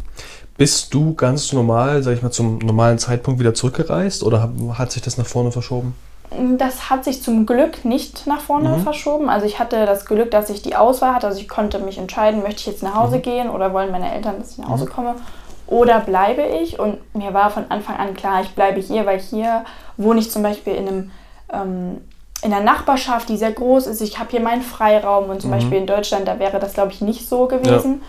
Bist 0.56 0.94
du 0.94 1.14
ganz 1.14 1.52
normal, 1.52 2.02
sag 2.02 2.14
ich 2.14 2.22
mal, 2.22 2.30
zum 2.30 2.58
normalen 2.58 2.98
Zeitpunkt 2.98 3.40
wieder 3.40 3.54
zurückgereist 3.54 4.22
oder 4.22 4.42
hat, 4.42 4.50
hat 4.78 4.92
sich 4.92 5.02
das 5.02 5.18
nach 5.18 5.26
vorne 5.26 5.50
verschoben? 5.50 5.94
Das 6.58 6.90
hat 6.90 7.04
sich 7.04 7.22
zum 7.22 7.44
Glück 7.44 7.84
nicht 7.84 8.26
nach 8.26 8.40
vorne 8.40 8.78
verschoben. 8.78 9.28
Also 9.28 9.46
ich 9.46 9.58
hatte 9.58 9.86
das 9.86 10.04
Glück, 10.04 10.30
dass 10.30 10.50
ich 10.50 10.62
die 10.62 10.74
Auswahl 10.74 11.14
hatte. 11.14 11.26
Also 11.26 11.40
ich 11.40 11.48
konnte 11.48 11.78
mich 11.80 11.98
entscheiden, 11.98 12.42
möchte 12.42 12.60
ich 12.60 12.66
jetzt 12.66 12.82
nach 12.82 12.94
Hause 12.94 13.18
gehen 13.18 13.50
oder 13.50 13.72
wollen 13.72 13.90
meine 13.92 14.12
Eltern, 14.12 14.36
dass 14.38 14.52
ich 14.52 14.58
nach 14.58 14.68
Hause 14.68 14.86
komme 14.86 15.16
oder 15.66 16.00
bleibe 16.00 16.42
ich. 16.62 16.78
Und 16.78 16.98
mir 17.14 17.34
war 17.34 17.50
von 17.50 17.64
Anfang 17.70 17.96
an 17.96 18.14
klar, 18.14 18.42
ich 18.42 18.50
bleibe 18.54 18.80
hier, 18.80 19.06
weil 19.06 19.18
hier 19.18 19.64
wohne 19.96 20.20
ich 20.20 20.30
zum 20.30 20.42
Beispiel 20.42 20.74
in 20.74 20.88
einem 20.88 21.10
ähm, 21.52 22.00
in 22.42 22.52
einer 22.52 22.62
Nachbarschaft, 22.62 23.30
die 23.30 23.38
sehr 23.38 23.52
groß 23.52 23.86
ist. 23.86 24.02
Ich 24.02 24.18
habe 24.18 24.30
hier 24.30 24.40
meinen 24.40 24.60
Freiraum 24.60 25.30
und 25.30 25.40
zum 25.40 25.50
Beispiel 25.50 25.78
in 25.78 25.86
Deutschland, 25.86 26.28
da 26.28 26.38
wäre 26.38 26.58
das 26.58 26.74
glaube 26.74 26.92
ich 26.92 27.00
nicht 27.00 27.26
so 27.26 27.46
gewesen. 27.46 28.02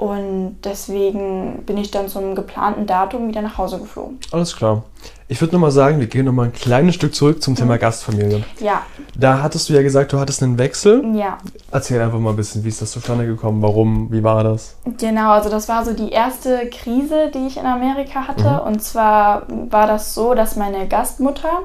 Und 0.00 0.56
deswegen 0.64 1.62
bin 1.66 1.76
ich 1.76 1.90
dann 1.90 2.08
zum 2.08 2.34
geplanten 2.34 2.86
Datum 2.86 3.28
wieder 3.28 3.42
nach 3.42 3.58
Hause 3.58 3.78
geflogen. 3.78 4.18
Alles 4.32 4.56
klar. 4.56 4.82
Ich 5.28 5.38
würde 5.42 5.52
nochmal 5.54 5.72
sagen, 5.72 6.00
wir 6.00 6.06
gehen 6.06 6.24
nochmal 6.24 6.46
ein 6.46 6.54
kleines 6.54 6.94
Stück 6.94 7.14
zurück 7.14 7.42
zum 7.42 7.54
Thema 7.54 7.76
Gastfamilie. 7.76 8.42
Ja, 8.60 8.80
Da 9.14 9.42
hattest 9.42 9.68
du 9.68 9.74
ja 9.74 9.82
gesagt, 9.82 10.14
du 10.14 10.18
hattest 10.18 10.42
einen 10.42 10.56
Wechsel. 10.56 11.04
ja. 11.14 11.36
Erzähl 11.70 12.00
einfach 12.00 12.18
mal 12.18 12.30
ein 12.30 12.36
bisschen, 12.36 12.64
wie 12.64 12.68
ist 12.68 12.80
das 12.80 12.92
zustande 12.92 13.26
gekommen? 13.26 13.60
Warum? 13.60 14.10
Wie 14.10 14.24
war 14.24 14.42
das? 14.42 14.74
Genau, 14.98 15.32
also 15.32 15.50
das 15.50 15.68
war 15.68 15.84
so 15.84 15.92
die 15.92 16.08
erste 16.08 16.70
Krise, 16.70 17.30
die 17.34 17.46
ich 17.46 17.58
in 17.58 17.66
Amerika 17.66 18.26
hatte. 18.26 18.62
Und 18.62 18.82
zwar 18.82 19.42
war 19.68 19.86
das 19.86 20.14
so, 20.14 20.32
dass 20.32 20.56
meine 20.56 20.88
Gastmutter 20.88 21.60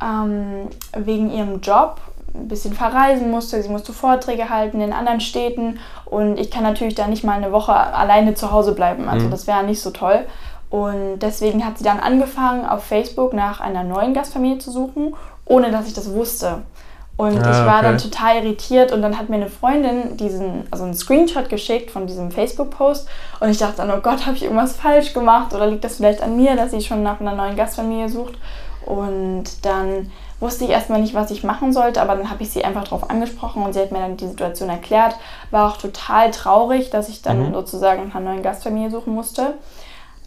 ähm, 0.00 0.68
wegen 0.96 1.28
ihrem 1.32 1.60
Job 1.60 2.00
ein 2.34 2.48
bisschen 2.48 2.74
verreisen 2.74 3.30
musste. 3.30 3.62
Sie 3.62 3.68
musste 3.68 3.92
Vorträge 3.92 4.50
halten 4.50 4.80
in 4.80 4.92
anderen 4.92 5.20
Städten 5.20 5.78
und 6.04 6.38
ich 6.38 6.50
kann 6.50 6.62
natürlich 6.62 6.94
da 6.94 7.06
nicht 7.06 7.24
mal 7.24 7.36
eine 7.36 7.52
Woche 7.52 7.74
alleine 7.74 8.34
zu 8.34 8.50
Hause 8.50 8.72
bleiben. 8.72 9.08
Also 9.08 9.28
das 9.28 9.46
wäre 9.46 9.64
nicht 9.64 9.80
so 9.80 9.90
toll. 9.90 10.26
Und 10.70 11.20
deswegen 11.20 11.64
hat 11.64 11.78
sie 11.78 11.84
dann 11.84 12.00
angefangen, 12.00 12.66
auf 12.66 12.82
Facebook 12.82 13.32
nach 13.32 13.60
einer 13.60 13.84
neuen 13.84 14.12
Gastfamilie 14.12 14.58
zu 14.58 14.72
suchen, 14.72 15.14
ohne 15.44 15.70
dass 15.70 15.86
ich 15.86 15.94
das 15.94 16.12
wusste. 16.12 16.62
Und 17.16 17.38
Ah, 17.38 17.50
ich 17.52 17.66
war 17.66 17.82
dann 17.82 17.94
okay. 17.94 18.08
total 18.08 18.36
irritiert 18.38 18.90
und 18.90 19.00
dann 19.00 19.16
hat 19.16 19.28
mir 19.28 19.36
eine 19.36 19.48
Freundin 19.48 20.16
diesen, 20.16 20.66
also 20.72 20.82
einen 20.82 20.94
Screenshot 20.94 21.48
geschickt 21.48 21.92
von 21.92 22.08
diesem 22.08 22.32
Facebook-Post 22.32 23.06
und 23.38 23.50
ich 23.50 23.58
dachte 23.58 23.76
dann, 23.76 23.90
oh 23.92 24.00
Gott, 24.00 24.26
habe 24.26 24.34
ich 24.34 24.42
irgendwas 24.42 24.74
falsch 24.74 25.14
gemacht 25.14 25.54
oder 25.54 25.68
liegt 25.68 25.84
das 25.84 25.96
vielleicht 25.96 26.22
an 26.22 26.36
mir, 26.36 26.56
dass 26.56 26.72
sie 26.72 26.80
schon 26.80 27.04
nach 27.04 27.20
einer 27.20 27.36
neuen 27.36 27.54
Gastfamilie 27.54 28.08
sucht? 28.08 28.34
Und 28.84 29.44
dann 29.64 30.10
wusste 30.40 30.64
ich 30.64 30.70
erstmal 30.70 31.00
nicht, 31.00 31.14
was 31.14 31.30
ich 31.30 31.44
machen 31.44 31.72
sollte, 31.72 32.02
aber 32.02 32.16
dann 32.16 32.30
habe 32.30 32.42
ich 32.42 32.50
sie 32.50 32.64
einfach 32.64 32.84
darauf 32.84 33.08
angesprochen 33.10 33.62
und 33.62 33.72
sie 33.72 33.80
hat 33.80 33.92
mir 33.92 34.00
dann 34.00 34.16
die 34.16 34.28
Situation 34.28 34.68
erklärt. 34.68 35.16
War 35.50 35.70
auch 35.70 35.76
total 35.76 36.30
traurig, 36.30 36.90
dass 36.90 37.08
ich 37.08 37.22
dann 37.22 37.52
sozusagen 37.52 38.08
nach 38.08 38.16
einer 38.16 38.30
neuen 38.30 38.42
Gastfamilie 38.42 38.90
suchen 38.90 39.14
musste. 39.14 39.54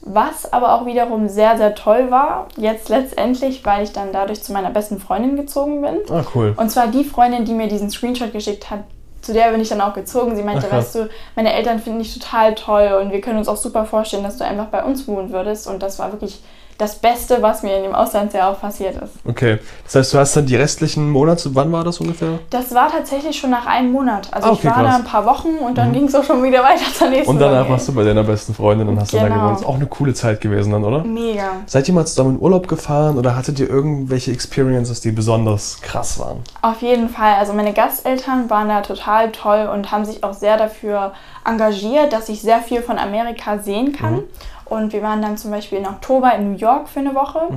Was 0.01 0.51
aber 0.53 0.73
auch 0.73 0.85
wiederum 0.85 1.27
sehr, 1.27 1.57
sehr 1.57 1.75
toll 1.75 2.11
war, 2.11 2.47
jetzt 2.55 2.87
letztendlich, 2.87 3.65
weil 3.65 3.83
ich 3.83 3.91
dann 3.91 4.13
dadurch 4.13 4.43
zu 4.43 4.53
meiner 4.53 4.69
besten 4.69 4.99
Freundin 4.99 5.35
gezogen 5.35 5.81
bin. 5.81 5.97
Ah, 6.09 6.23
cool. 6.33 6.53
Und 6.55 6.69
zwar 6.69 6.87
die 6.87 7.03
Freundin, 7.03 7.45
die 7.45 7.53
mir 7.53 7.67
diesen 7.67 7.89
Screenshot 7.89 8.31
geschickt 8.31 8.69
hat, 8.69 8.83
zu 9.21 9.33
der 9.33 9.51
bin 9.51 9.59
ich 9.59 9.67
dann 9.67 9.81
auch 9.81 9.93
gezogen. 9.93 10.35
Sie 10.35 10.43
meinte, 10.43 10.67
Ach, 10.69 10.77
weißt 10.77 10.95
du, 10.95 11.09
meine 11.35 11.51
Eltern 11.51 11.79
finden 11.79 11.99
dich 11.99 12.17
total 12.17 12.55
toll 12.55 12.99
und 13.01 13.11
wir 13.11 13.19
können 13.19 13.39
uns 13.39 13.49
auch 13.49 13.57
super 13.57 13.85
vorstellen, 13.85 14.23
dass 14.23 14.37
du 14.37 14.45
einfach 14.45 14.67
bei 14.67 14.83
uns 14.83 15.07
wohnen 15.07 15.31
würdest. 15.31 15.67
Und 15.67 15.83
das 15.83 15.99
war 15.99 16.11
wirklich 16.13 16.41
das 16.77 16.95
Beste, 16.99 17.41
was 17.41 17.63
mir 17.63 17.75
in 17.77 17.83
dem 17.83 17.95
Auslandsjahr 17.95 18.51
auch 18.51 18.61
passiert 18.61 18.95
ist. 19.01 19.13
Okay, 19.27 19.59
das 19.85 19.95
heißt, 19.95 20.13
du 20.13 20.17
hast 20.19 20.35
dann 20.37 20.45
die 20.45 20.55
restlichen 20.55 21.09
Monate, 21.09 21.49
wann 21.55 21.71
war 21.71 21.83
das 21.83 21.99
ungefähr? 21.99 22.39
Das 22.49 22.73
war 22.75 22.91
tatsächlich 22.91 23.37
schon 23.39 23.49
nach 23.49 23.65
einem 23.65 23.91
Monat. 23.91 24.31
Also 24.31 24.49
Ah, 24.49 24.51
okay, 24.51 24.59
ich 24.61 24.65
war 24.65 24.83
krass. 24.83 24.91
da 24.91 24.95
ein 24.97 25.03
paar 25.03 25.25
Wochen 25.25 25.55
und 25.65 25.77
dann 25.77 25.91
ging 25.93 26.05
es 26.05 26.13
auch 26.15 26.23
schon 26.23 26.43
wieder 26.43 26.59
weiter 26.63 26.85
zur 26.93 27.09
nächsten 27.09 27.29
Und 27.29 27.39
danach 27.39 27.67
warst 27.69 27.87
du 27.87 27.93
bei 27.93 28.03
deiner 28.03 28.23
besten 28.23 28.53
Freundin 28.53 28.87
und 28.87 28.99
hast 28.99 29.13
dann 29.13 29.21
da 29.21 29.27
Genau. 29.27 29.41
gewohnt. 29.41 29.59
Ist 29.61 29.65
auch 29.65 29.75
eine 29.75 29.87
coole 29.87 30.13
Zeit 30.13 30.39
gewesen 30.41 30.71
dann, 30.71 30.83
oder? 30.83 31.03
Mega. 31.03 31.51
Seid 31.65 31.87
ihr 31.87 31.93
mal 31.93 32.05
zusammen 32.05 32.35
in 32.35 32.41
Urlaub 32.41 32.67
gefahren 32.67 33.17
oder 33.17 33.35
hattet 33.35 33.59
ihr 33.59 33.69
irgendwelche 33.69 34.31
Experiences, 34.31 35.01
die 35.01 35.11
besonders 35.11 35.81
krass 35.81 36.19
waren? 36.19 36.43
Auf 36.61 36.81
jeden 36.81 37.09
Fall. 37.09 37.35
Also 37.39 37.53
meine 37.53 37.73
Gasteltern 37.73 38.49
waren 38.49 38.69
da 38.69 38.81
total 38.81 39.31
toll 39.31 39.69
und 39.73 39.91
haben 39.91 40.05
sich 40.05 40.23
auch 40.23 40.33
sehr 40.33 40.57
dafür 40.57 41.13
engagiert, 41.45 42.13
dass 42.13 42.29
ich 42.29 42.41
sehr 42.41 42.59
viel 42.59 42.81
von 42.81 42.97
Amerika 42.99 43.57
sehen 43.59 43.93
kann. 43.93 44.23
Und 44.69 44.93
wir 44.93 45.01
waren 45.01 45.21
dann 45.21 45.37
zum 45.37 45.51
Beispiel 45.51 45.79
im 45.79 45.85
Oktober 45.85 46.33
in 46.33 46.51
New 46.51 46.57
York 46.57 46.89
für 46.89 46.99
eine 46.99 47.15
Woche. 47.15 47.47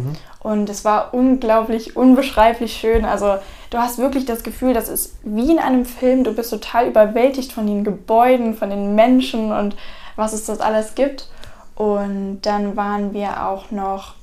Und 0.41 0.71
es 0.71 0.85
war 0.85 1.13
unglaublich, 1.13 1.97
unbeschreiblich 1.97 2.73
schön. 2.75 3.05
Also 3.05 3.37
du 3.71 3.79
hast 3.79 3.99
wirklich 3.99 4.25
das 4.25 4.43
Gefühl, 4.43 4.73
das 4.73 4.89
ist 4.89 5.17
wie 5.23 5.51
in 5.51 5.59
einem 5.59 5.85
Film. 5.85 6.25
Du 6.25 6.33
bist 6.35 6.51
total 6.51 6.87
überwältigt 6.87 7.53
von 7.53 7.67
den 7.67 7.85
Gebäuden, 7.85 8.55
von 8.55 8.71
den 8.71 8.95
Menschen 8.95 9.53
und 9.53 9.77
was 10.17 10.33
es 10.33 10.47
dort 10.47 10.61
alles 10.61 10.95
gibt. 10.95 11.29
Und 11.75 12.41
dann 12.43 12.77
waren 12.77 13.13
wir 13.13 13.47
auch 13.47 13.71
noch 13.71 14.15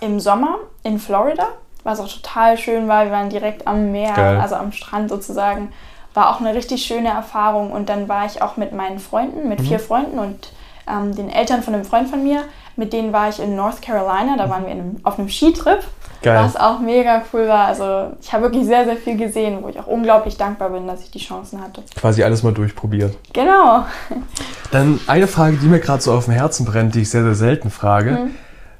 im 0.00 0.18
Sommer 0.18 0.58
in 0.82 0.98
Florida, 0.98 1.46
was 1.84 2.00
auch 2.00 2.08
total 2.08 2.58
schön 2.58 2.88
war. 2.88 3.04
Wir 3.04 3.12
waren 3.12 3.30
direkt 3.30 3.66
am 3.66 3.92
Meer, 3.92 4.14
Geil. 4.14 4.40
also 4.40 4.56
am 4.56 4.72
Strand 4.72 5.10
sozusagen. 5.10 5.72
War 6.14 6.30
auch 6.30 6.40
eine 6.40 6.54
richtig 6.54 6.84
schöne 6.84 7.08
Erfahrung. 7.08 7.72
Und 7.72 7.88
dann 7.88 8.08
war 8.08 8.26
ich 8.26 8.42
auch 8.42 8.56
mit 8.56 8.72
meinen 8.72 8.98
Freunden, 8.98 9.48
mit 9.48 9.60
vier 9.60 9.78
Freunden 9.78 10.18
und 10.18 10.52
ähm, 10.88 11.14
den 11.14 11.28
Eltern 11.28 11.62
von 11.62 11.74
einem 11.74 11.84
Freund 11.84 12.08
von 12.08 12.22
mir. 12.22 12.44
Mit 12.76 12.92
denen 12.92 13.12
war 13.12 13.28
ich 13.28 13.38
in 13.38 13.54
North 13.54 13.82
Carolina. 13.82 14.36
Da 14.36 14.48
waren 14.48 14.64
wir 14.64 14.72
in 14.72 14.80
einem, 14.80 14.96
auf 15.02 15.18
einem 15.18 15.28
Skitrip, 15.28 15.80
Geil. 16.22 16.42
was 16.42 16.56
auch 16.56 16.80
mega 16.80 17.22
cool 17.32 17.46
war. 17.46 17.66
Also 17.66 18.16
ich 18.20 18.32
habe 18.32 18.44
wirklich 18.44 18.64
sehr, 18.66 18.84
sehr 18.84 18.96
viel 18.96 19.16
gesehen, 19.16 19.58
wo 19.62 19.68
ich 19.68 19.78
auch 19.78 19.86
unglaublich 19.86 20.36
dankbar 20.36 20.70
bin, 20.70 20.86
dass 20.86 21.02
ich 21.02 21.10
die 21.10 21.18
Chancen 21.18 21.60
hatte. 21.60 21.82
Quasi 21.94 22.22
alles 22.22 22.42
mal 22.42 22.54
durchprobiert. 22.54 23.16
Genau. 23.32 23.84
Dann 24.70 25.00
eine 25.06 25.26
Frage, 25.26 25.56
die 25.56 25.66
mir 25.66 25.80
gerade 25.80 26.02
so 26.02 26.12
auf 26.12 26.24
dem 26.24 26.34
Herzen 26.34 26.64
brennt, 26.64 26.94
die 26.94 27.02
ich 27.02 27.10
sehr, 27.10 27.24
sehr 27.24 27.34
selten 27.34 27.70
frage. 27.70 28.12
Mhm. 28.12 28.34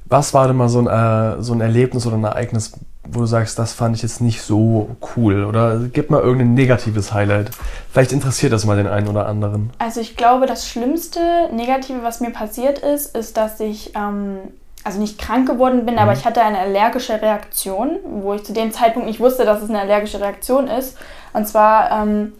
Was 0.06 0.34
war 0.34 0.46
denn 0.46 0.56
mal 0.56 0.68
so 0.68 0.80
ein, 0.80 0.86
äh, 0.86 1.42
so 1.42 1.52
ein 1.52 1.60
Erlebnis 1.60 2.06
oder 2.06 2.16
ein 2.16 2.24
Ereignis, 2.24 2.72
wo 3.04 3.20
du 3.20 3.26
sagst, 3.26 3.58
das 3.58 3.72
fand 3.72 3.96
ich 3.96 4.02
jetzt 4.02 4.20
nicht 4.20 4.42
so 4.42 4.96
cool? 5.16 5.44
Oder 5.44 5.80
gib 5.92 6.10
mal 6.10 6.20
irgendein 6.20 6.54
negatives 6.54 7.12
Highlight. 7.12 7.50
Vielleicht 7.90 8.12
interessiert 8.12 8.52
das 8.52 8.64
mal 8.64 8.76
den 8.76 8.86
einen 8.86 9.08
oder 9.08 9.26
anderen. 9.26 9.70
Also 9.78 10.00
ich 10.00 10.16
glaube, 10.16 10.46
das 10.46 10.68
Schlimmste 10.68 11.20
Negative, 11.52 12.02
was 12.02 12.20
mir 12.20 12.30
passiert 12.30 12.78
ist, 12.78 13.16
ist, 13.16 13.36
dass 13.36 13.58
ich 13.60 13.92
ähm, 13.96 14.38
also 14.84 15.00
nicht 15.00 15.18
krank 15.18 15.48
geworden 15.48 15.84
bin, 15.84 15.98
aber 15.98 16.12
ich 16.12 16.24
hatte 16.24 16.42
eine 16.42 16.58
allergische 16.58 17.20
Reaktion, 17.20 17.98
wo 18.04 18.34
ich 18.34 18.44
zu 18.44 18.52
dem 18.52 18.72
Zeitpunkt 18.72 19.08
nicht 19.08 19.20
wusste, 19.20 19.44
dass 19.44 19.62
es 19.62 19.68
eine 19.68 19.80
allergische 19.80 20.20
Reaktion 20.20 20.68
ist. 20.68 20.96
Und 21.32 21.46
zwar 21.46 21.90
ähm, 21.90 22.32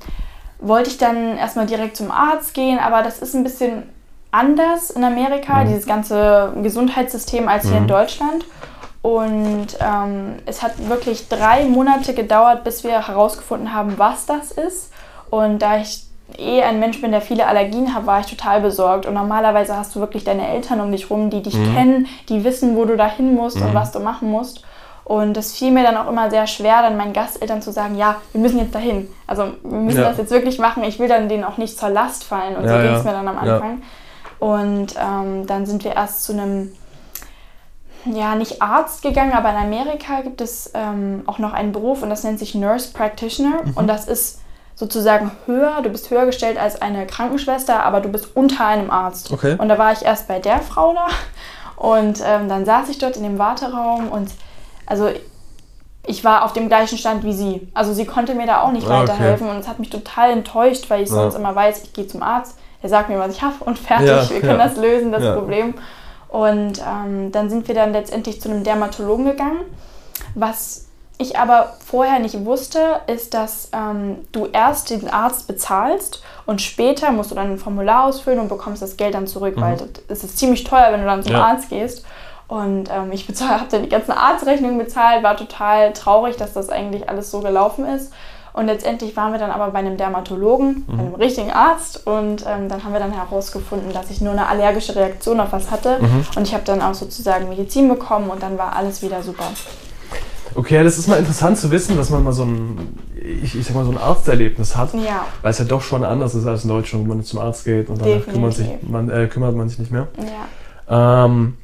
wollte 0.59 0.91
ich 0.91 0.99
dann 0.99 1.37
erstmal 1.37 1.67
direkt 1.67 1.97
zum 1.97 2.11
Arzt 2.11 2.55
gehen, 2.55 2.79
aber 2.79 3.03
das 3.03 3.19
ist 3.19 3.35
ein 3.35 3.43
bisschen 3.43 3.83
anders 4.31 4.91
in 4.91 5.05
Amerika, 5.05 5.65
dieses 5.65 5.87
ganze 5.87 6.53
Gesundheitssystem, 6.63 7.49
als 7.49 7.69
hier 7.69 7.79
in 7.79 7.89
Deutschland. 7.89 8.45
Und 9.03 9.67
ähm, 9.81 10.37
es 10.47 10.63
hat 10.63 10.89
wirklich 10.89 11.29
drei 11.29 11.65
Monate 11.65 12.15
gedauert, 12.15 12.63
bis 12.63 12.85
wir 12.85 13.07
herausgefunden 13.07 13.75
haben, 13.75 13.99
was 13.99 14.27
das 14.27 14.53
ist. 14.53 14.93
Und 15.29 15.59
da 15.61 15.79
ich 15.79 16.05
eh 16.39 16.63
ein 16.63 16.79
Mensch 16.79 17.01
bin, 17.01 17.11
der 17.11 17.21
viele 17.21 17.47
Allergien 17.47 17.95
hat, 17.95 18.07
war 18.07 18.21
ich 18.21 18.27
total 18.27 18.61
besorgt. 18.61 19.07
Und 19.07 19.15
normalerweise 19.15 19.77
hast 19.77 19.95
du 19.97 20.01
wirklich 20.01 20.23
deine 20.23 20.47
Eltern 20.49 20.81
um 20.81 20.93
dich 20.93 21.11
rum, 21.11 21.31
die 21.31 21.43
dich 21.43 21.55
kennen, 21.75 22.07
die 22.29 22.45
wissen, 22.45 22.77
wo 22.77 22.85
du 22.85 22.97
da 22.97 23.07
hin 23.09 23.35
musst 23.35 23.57
und 23.57 23.75
was 23.75 23.91
du 23.91 23.99
machen 23.99 24.31
musst. 24.31 24.63
Und 25.05 25.37
es 25.37 25.53
fiel 25.53 25.73
mir 25.73 25.83
dann 25.83 25.97
auch 25.97 26.09
immer 26.09 26.31
sehr 26.31 26.47
schwer, 26.47 26.81
dann 26.83 26.97
meinen 26.97 27.13
Gasteltern 27.13 27.61
zu 27.61 27.73
sagen, 27.73 27.97
ja, 27.99 28.17
wir 28.31 28.41
müssen 28.41 28.61
jetzt 28.61 28.73
dahin. 28.75 29.09
Also 29.27 29.47
wir 29.65 29.79
müssen 29.79 30.01
Ja. 30.01 30.09
das 30.11 30.19
jetzt 30.19 30.31
wirklich 30.31 30.61
machen. 30.61 30.85
Ich 30.85 31.01
will 31.01 31.09
dann 31.09 31.29
denen 31.29 31.43
auch 31.43 31.57
nicht 31.59 31.77
zur 31.77 31.89
Last 31.89 32.23
fallen. 32.23 32.55
Und 32.55 32.69
so 32.69 32.75
Ja, 32.75 32.83
ging 32.83 32.93
ja. 32.93 32.99
es 32.99 33.05
mir 33.05 33.11
dann 33.11 33.27
am 33.27 33.45
Ja. 33.45 33.55
Anfang. 33.57 33.83
Und 34.39 34.95
ähm, 34.97 35.47
dann 35.49 35.67
sind 35.67 35.83
wir 35.83 35.97
erst 35.97 36.23
zu 36.25 36.33
einem 36.33 36.73
ja, 38.07 38.35
nicht 38.35 38.61
Arzt 38.63 39.03
gegangen, 39.03 39.33
aber 39.33 39.51
in 39.51 39.57
Amerika 39.57 40.21
gibt 40.23 40.41
es 40.41 40.71
ähm, 40.75 41.23
auch 41.27 41.39
noch 41.39 41.53
einen 41.53 41.73
Beruf 41.73 42.03
und 42.03 42.11
das 42.11 42.25
nennt 42.25 42.39
sich 42.39 42.55
Nurse 42.55 42.93
Practitioner. 42.93 43.61
Und 43.75 43.87
das 43.87 44.07
ist 44.07 44.41
sozusagen 44.75 45.31
höher, 45.47 45.81
du 45.83 45.91
bist 45.91 46.11
höher 46.11 46.27
gestellt 46.27 46.59
als 46.59 46.81
eine 46.83 47.07
Krankenschwester, 47.07 47.83
aber 47.85 48.01
du 48.01 48.09
bist 48.09 48.35
unter 48.37 48.67
einem 48.67 48.91
Arzt. 48.91 49.33
Okay. 49.33 49.57
Und 49.59 49.69
da 49.69 49.79
war 49.79 49.93
ich 49.93 50.03
erst 50.05 50.27
bei 50.29 50.39
der 50.39 50.61
Frau 50.61 50.95
da 50.95 51.07
und 51.77 52.21
ähm, 52.27 52.49
dann 52.49 52.65
saß 52.65 52.89
ich 52.89 52.99
dort 52.99 53.17
in 53.17 53.23
dem 53.23 53.39
Warteraum 53.39 54.09
und 54.09 54.31
also 54.87 55.09
ich 56.05 56.25
war 56.25 56.45
auf 56.45 56.53
dem 56.53 56.69
gleichen 56.69 56.99
Stand 56.99 57.23
wie 57.23 57.33
sie. 57.33 57.69
Also 57.75 57.93
sie 57.93 58.07
konnte 58.07 58.35
mir 58.35 58.47
da 58.47 58.63
auch 58.63 58.73
nicht 58.73 58.89
Ah, 58.89 59.03
okay. 59.03 59.09
weiterhelfen 59.11 59.49
und 59.49 59.59
es 59.59 59.69
hat 59.69 59.79
mich 59.79 59.91
total 59.91 60.31
enttäuscht, 60.31 60.91
weil 60.91 61.03
ich 61.03 61.09
Ja. 61.11 61.15
sonst 61.15 61.37
immer 61.37 61.55
weiß, 61.55 61.85
ich 61.85 61.93
gehe 61.93 62.07
zum 62.09 62.23
Arzt, 62.25 62.59
der 62.83 62.91
sagt 62.91 63.09
mir, 63.09 63.19
was 63.21 63.33
ich 63.37 63.43
habe 63.43 63.55
und 63.65 63.79
fertig, 63.79 64.09
Ja, 64.09 64.29
wir 64.31 64.41
können 64.41 64.59
ja. 64.59 64.67
das 64.69 64.77
lösen, 64.77 65.13
das. 65.13 65.37
Problem. 65.37 65.75
Und 66.33 66.81
ähm, 66.81 67.31
dann 67.31 67.51
sind 67.51 67.69
wir 67.69 67.75
dann 67.75 67.93
letztendlich 67.93 68.41
zu 68.41 68.49
einem 68.49 68.65
Dermatologen 68.65 69.27
gegangen. 69.27 69.61
Was 70.35 70.87
ich 71.19 71.39
aber 71.39 71.75
vorher 71.85 72.21
nicht 72.21 72.47
wusste, 72.47 73.03
ist, 73.07 73.35
dass 73.35 73.69
ähm, 73.75 74.17
du 74.33 74.47
erst 74.47 74.89
den 74.89 75.11
Arzt 75.11 75.47
bezahlst 75.47 76.23
und 76.47 76.63
später 76.63 77.13
musst 77.13 77.31
du 77.31 77.35
dann 77.35 77.51
ein 77.53 77.59
Formular 77.59 78.05
ausfüllen 78.05 78.41
und 78.41 78.49
bekommst 78.49 78.81
das 78.81 78.97
Geld 78.97 79.15
dann 79.15 79.27
zurück, 79.27 79.57
weil 79.59 79.77
das, 79.77 79.89
das 80.09 80.25
ist 80.25 80.39
ziemlich 80.39 80.65
teuer, 80.65 80.89
wenn 80.91 81.01
du 81.01 81.07
dann 81.07 81.23
zum 81.23 81.33
Mhm. 81.33 81.39
Ja. 81.39 81.45
Arzt 81.45 81.69
gehst. 81.69 82.07
Und 82.49 82.89
ähm, 82.91 83.13
ich 83.13 83.29
habe 83.43 83.67
dann 83.71 83.83
die 83.83 83.91
ganzen 83.91 84.13
Arztrechnungen 84.13 84.79
bezahlt, 84.79 85.23
war 85.23 85.37
total 85.37 85.93
traurig, 85.93 86.39
dass 86.39 86.55
das 86.55 86.71
eigentlich 86.71 87.11
alles 87.11 87.31
so 87.31 87.41
gelaufen 87.41 87.85
ist. 87.85 88.11
Und 88.55 88.67
letztendlich 88.67 89.17
waren 89.17 89.33
wir 89.33 89.39
dann 89.39 89.51
aber 89.51 89.71
bei 89.71 89.79
einem 89.79 89.97
Dermatologen, 89.97 90.85
bei 90.87 91.03
einem 91.03 91.15
richtigen 91.15 91.51
Arzt. 91.51 92.07
Und 92.07 92.45
ähm, 92.47 92.69
dann 92.69 92.85
haben 92.85 92.93
wir 92.93 93.01
dann 93.01 93.13
herausgefunden, 93.13 93.93
dass 93.93 94.11
ich 94.11 94.21
nur 94.21 94.33
eine 94.33 94.47
allergische 94.47 94.95
Reaktion 94.95 95.41
auf 95.41 95.53
was 95.53 95.71
hatte. 95.71 95.99
Und 96.37 96.47
ich 96.47 96.53
habe 96.53 96.65
dann 96.65 96.83
auch 96.83 96.95
sozusagen 96.95 97.49
Medizin 97.49 97.89
bekommen 97.89 98.29
und 98.31 98.43
dann 98.43 98.59
war 98.59 98.77
alles 98.77 99.01
wieder 99.03 99.23
super. 99.23 99.45
Okay, 100.55 100.85
das 100.85 100.99
ist 100.99 101.09
mal 101.09 101.19
interessant 101.19 101.57
zu 101.57 101.71
wissen, 101.71 101.97
dass 101.97 102.11
man 102.11 102.23
mal 102.25 102.33
so 102.35 102.45
ein, 102.45 102.99
ich, 103.15 103.57
ich 103.57 103.65
sag 103.67 103.75
mal, 103.75 103.87
so 103.87 103.91
ein 103.91 103.97
Arzterlebnis 103.97 104.77
hat. 104.77 104.93
Ja, 104.95 105.25
Weil 105.41 105.51
es 105.51 105.59
ja 105.59 105.65
doch 105.65 105.81
schon 105.81 106.05
anders 106.05 106.35
ist 106.35 106.47
als 106.47 106.65
in 106.65 106.69
Deutschland, 106.69 107.07
wo 107.09 107.15
man 107.15 107.25
zum 107.25 107.39
Arzt 107.39 107.65
geht 107.65 107.89
und 107.89 108.03
danach 108.03 108.27
kümmert, 108.27 108.53
sich, 108.53 108.69
man, 108.83 109.09
äh, 109.09 109.29
kümmert 109.29 109.57
man 109.57 109.71
sich 109.71 109.79
nicht 109.79 109.91
mehr. 109.91 110.09
ja. 110.19 111.25
Ähm, 111.25 111.57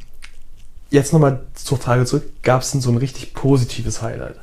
jetzt 0.90 1.12
nochmal 1.12 1.40
zur 1.53 1.77
Frage 1.77 2.07
zurück. 2.07 2.42
Gab 2.42 2.62
es 2.62 2.70
denn 2.70 2.81
so 2.81 2.90
ein 2.90 2.96
richtig 2.96 3.35
positives 3.35 4.01
Highlight? 4.01 4.37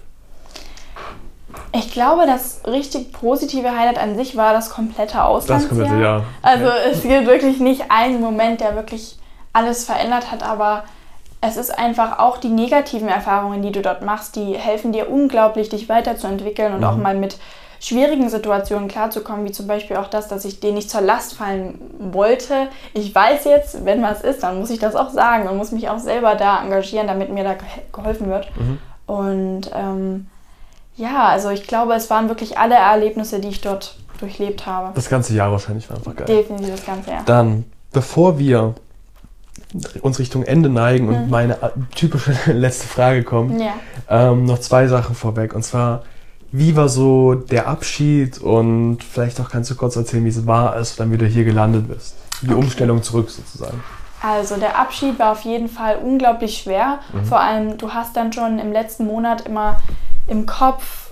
Ich 1.77 1.91
glaube, 1.91 2.25
das 2.25 2.61
richtig 2.65 3.11
positive 3.11 3.69
Highlight 3.77 3.97
an 3.99 4.15
sich 4.15 4.38
war 4.38 4.53
das 4.53 4.69
komplette 4.69 5.23
Auslandsjahr. 5.23 5.69
komplette 5.69 6.01
Jahr. 6.01 6.23
Also 6.41 6.65
es 6.91 7.01
gibt 7.01 7.25
wirklich 7.27 7.59
nicht 7.59 7.85
einen 7.89 8.21
Moment, 8.21 8.61
der 8.61 8.75
wirklich 8.75 9.17
alles 9.51 9.85
verändert 9.85 10.31
hat, 10.31 10.41
aber 10.43 10.83
es 11.41 11.57
ist 11.57 11.77
einfach 11.77 12.19
auch 12.19 12.38
die 12.38 12.49
negativen 12.49 13.07
Erfahrungen, 13.09 13.61
die 13.61 13.71
du 13.71 13.81
dort 13.81 14.03
machst, 14.03 14.35
die 14.35 14.53
helfen 14.53 14.91
dir 14.93 15.09
unglaublich, 15.09 15.69
dich 15.69 15.89
weiterzuentwickeln 15.89 16.73
und 16.73 16.83
auch 16.83 16.95
mal 16.97 17.15
mit 17.15 17.38
schwierigen 17.79 18.29
Situationen 18.29 18.88
klarzukommen, 18.88 19.45
wie 19.45 19.51
zum 19.51 19.67
Beispiel 19.67 19.97
auch 19.97 20.07
das, 20.07 20.27
dass 20.27 20.43
ich 20.45 20.59
dir 20.59 20.71
nicht 20.71 20.89
zur 20.89 21.01
Last 21.01 21.35
fallen 21.35 21.79
wollte. 21.99 22.67
Ich 22.93 23.13
weiß 23.13 23.43
jetzt, 23.43 23.85
wenn 23.85 24.01
was 24.01 24.21
ist, 24.21 24.41
dann 24.43 24.59
muss 24.59 24.69
ich 24.71 24.79
das 24.79 24.95
auch 24.95 25.09
sagen 25.09 25.47
und 25.47 25.57
muss 25.57 25.71
mich 25.71 25.89
auch 25.89 25.99
selber 25.99 26.35
da 26.35 26.63
engagieren, 26.63 27.05
damit 27.07 27.29
mir 27.29 27.43
da 27.43 27.53
ge- 27.53 27.67
geholfen 27.91 28.29
wird. 28.29 28.47
Und 29.05 29.69
ähm, 29.75 30.27
ja, 30.97 31.27
also 31.27 31.49
ich 31.49 31.67
glaube, 31.67 31.93
es 31.93 32.10
waren 32.10 32.29
wirklich 32.29 32.58
alle 32.58 32.75
Erlebnisse, 32.75 33.39
die 33.39 33.49
ich 33.49 33.62
dort 33.62 33.97
durchlebt 34.19 34.65
habe. 34.65 34.91
Das 34.95 35.10
ganze 35.10 35.34
Jahr 35.34 35.51
wahrscheinlich 35.51 35.89
war 35.89 35.97
einfach 35.97 36.15
geil. 36.15 36.25
Definitiv 36.27 36.71
das 36.75 36.86
ganze 36.86 37.12
Jahr. 37.12 37.23
Dann, 37.25 37.65
bevor 37.91 38.39
wir 38.39 38.75
uns 40.01 40.19
Richtung 40.19 40.43
Ende 40.43 40.69
neigen 40.69 41.10
und 41.10 41.29
meine 41.29 41.62
äh, 41.62 41.69
typische 41.95 42.34
letzte 42.53 42.88
Frage 42.88 43.23
kommt, 43.23 43.60
Ja. 43.60 43.73
ähm, 44.10 44.45
noch 44.45 44.60
zwei 44.60 44.88
Sachen 44.88 45.15
vorweg. 45.15 45.53
Und 45.53 45.63
zwar, 45.63 46.03
wie 46.51 46.75
war 46.77 46.88
so 46.88 47.34
der 47.36 47.67
Abschied 47.67 48.38
und 48.39 48.99
vielleicht 49.03 49.39
auch 49.41 49.49
kannst 49.49 49.69
du 49.71 49.75
kurz 49.75 49.95
erzählen, 49.97 50.23
wie 50.23 50.29
es 50.29 50.47
war, 50.47 50.71
als 50.73 50.95
du 50.95 51.03
dann 51.03 51.12
wieder 51.12 51.25
hier 51.25 51.43
gelandet 51.43 51.88
bist. 51.89 52.15
Die 52.41 52.53
Umstellung 52.53 53.03
zurück 53.03 53.29
sozusagen. 53.29 53.84
Also 54.21 54.55
der 54.55 54.77
Abschied 54.79 55.19
war 55.19 55.34
auf 55.34 55.41
jeden 55.41 55.67
Fall 55.67 55.97
unglaublich 55.97 56.58
schwer. 56.58 56.99
Vor 57.27 57.39
allem, 57.39 57.77
du 57.77 57.91
hast 57.93 58.15
dann 58.17 58.31
schon 58.34 58.60
im 58.60 58.71
letzten 58.71 59.05
Monat 59.05 59.41
immer 59.41 59.81
im 60.27 60.45
Kopf, 60.45 61.11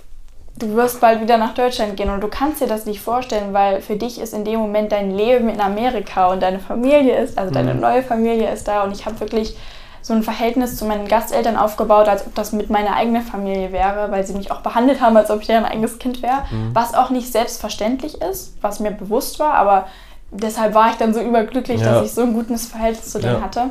du 0.57 0.75
wirst 0.75 1.01
bald 1.01 1.21
wieder 1.21 1.37
nach 1.37 1.53
Deutschland 1.53 1.97
gehen 1.97 2.09
und 2.09 2.21
du 2.21 2.27
kannst 2.27 2.61
dir 2.61 2.67
das 2.67 2.85
nicht 2.85 3.01
vorstellen, 3.01 3.53
weil 3.53 3.81
für 3.81 3.95
dich 3.95 4.19
ist 4.19 4.33
in 4.33 4.45
dem 4.45 4.59
Moment 4.59 4.91
dein 4.91 5.11
Leben 5.11 5.49
in 5.49 5.59
Amerika 5.61 6.27
und 6.27 6.41
deine 6.41 6.59
Familie 6.59 7.17
ist, 7.17 7.37
also 7.37 7.53
deine 7.53 7.75
neue 7.75 8.03
Familie 8.03 8.51
ist 8.51 8.67
da 8.67 8.83
und 8.83 8.91
ich 8.91 9.05
habe 9.05 9.19
wirklich 9.19 9.57
so 10.01 10.13
ein 10.13 10.21
Verhältnis 10.21 10.75
zu 10.75 10.83
meinen 10.85 11.07
Gasteltern 11.07 11.55
aufgebaut, 11.55 12.09
als 12.09 12.27
ob 12.27 12.35
das 12.35 12.51
mit 12.51 12.69
meiner 12.69 12.95
eigenen 12.95 13.21
Familie 13.21 13.71
wäre, 13.71 14.11
weil 14.11 14.25
sie 14.25 14.33
mich 14.33 14.51
auch 14.51 14.59
behandelt 14.59 14.99
haben, 14.99 15.15
als 15.15 15.31
ob 15.31 15.39
ich 15.41 15.47
deren 15.47 15.63
eigenes 15.65 15.97
Kind 15.97 16.21
wäre, 16.21 16.43
was 16.73 16.93
auch 16.93 17.09
nicht 17.09 17.31
selbstverständlich 17.31 18.21
ist, 18.21 18.53
was 18.61 18.79
mir 18.81 18.91
bewusst 18.91 19.39
war, 19.39 19.53
aber 19.53 19.87
deshalb 20.31 20.73
war 20.73 20.89
ich 20.89 20.97
dann 20.97 21.13
so 21.13 21.21
überglücklich, 21.21 21.79
Ja. 21.81 21.93
dass 21.93 22.05
ich 22.05 22.11
so 22.13 22.21
ein 22.21 22.33
gutes 22.33 22.65
Verhältnis 22.67 23.11
zu 23.11 23.19
denen 23.19 23.35
Ja. 23.35 23.41
hatte. 23.41 23.69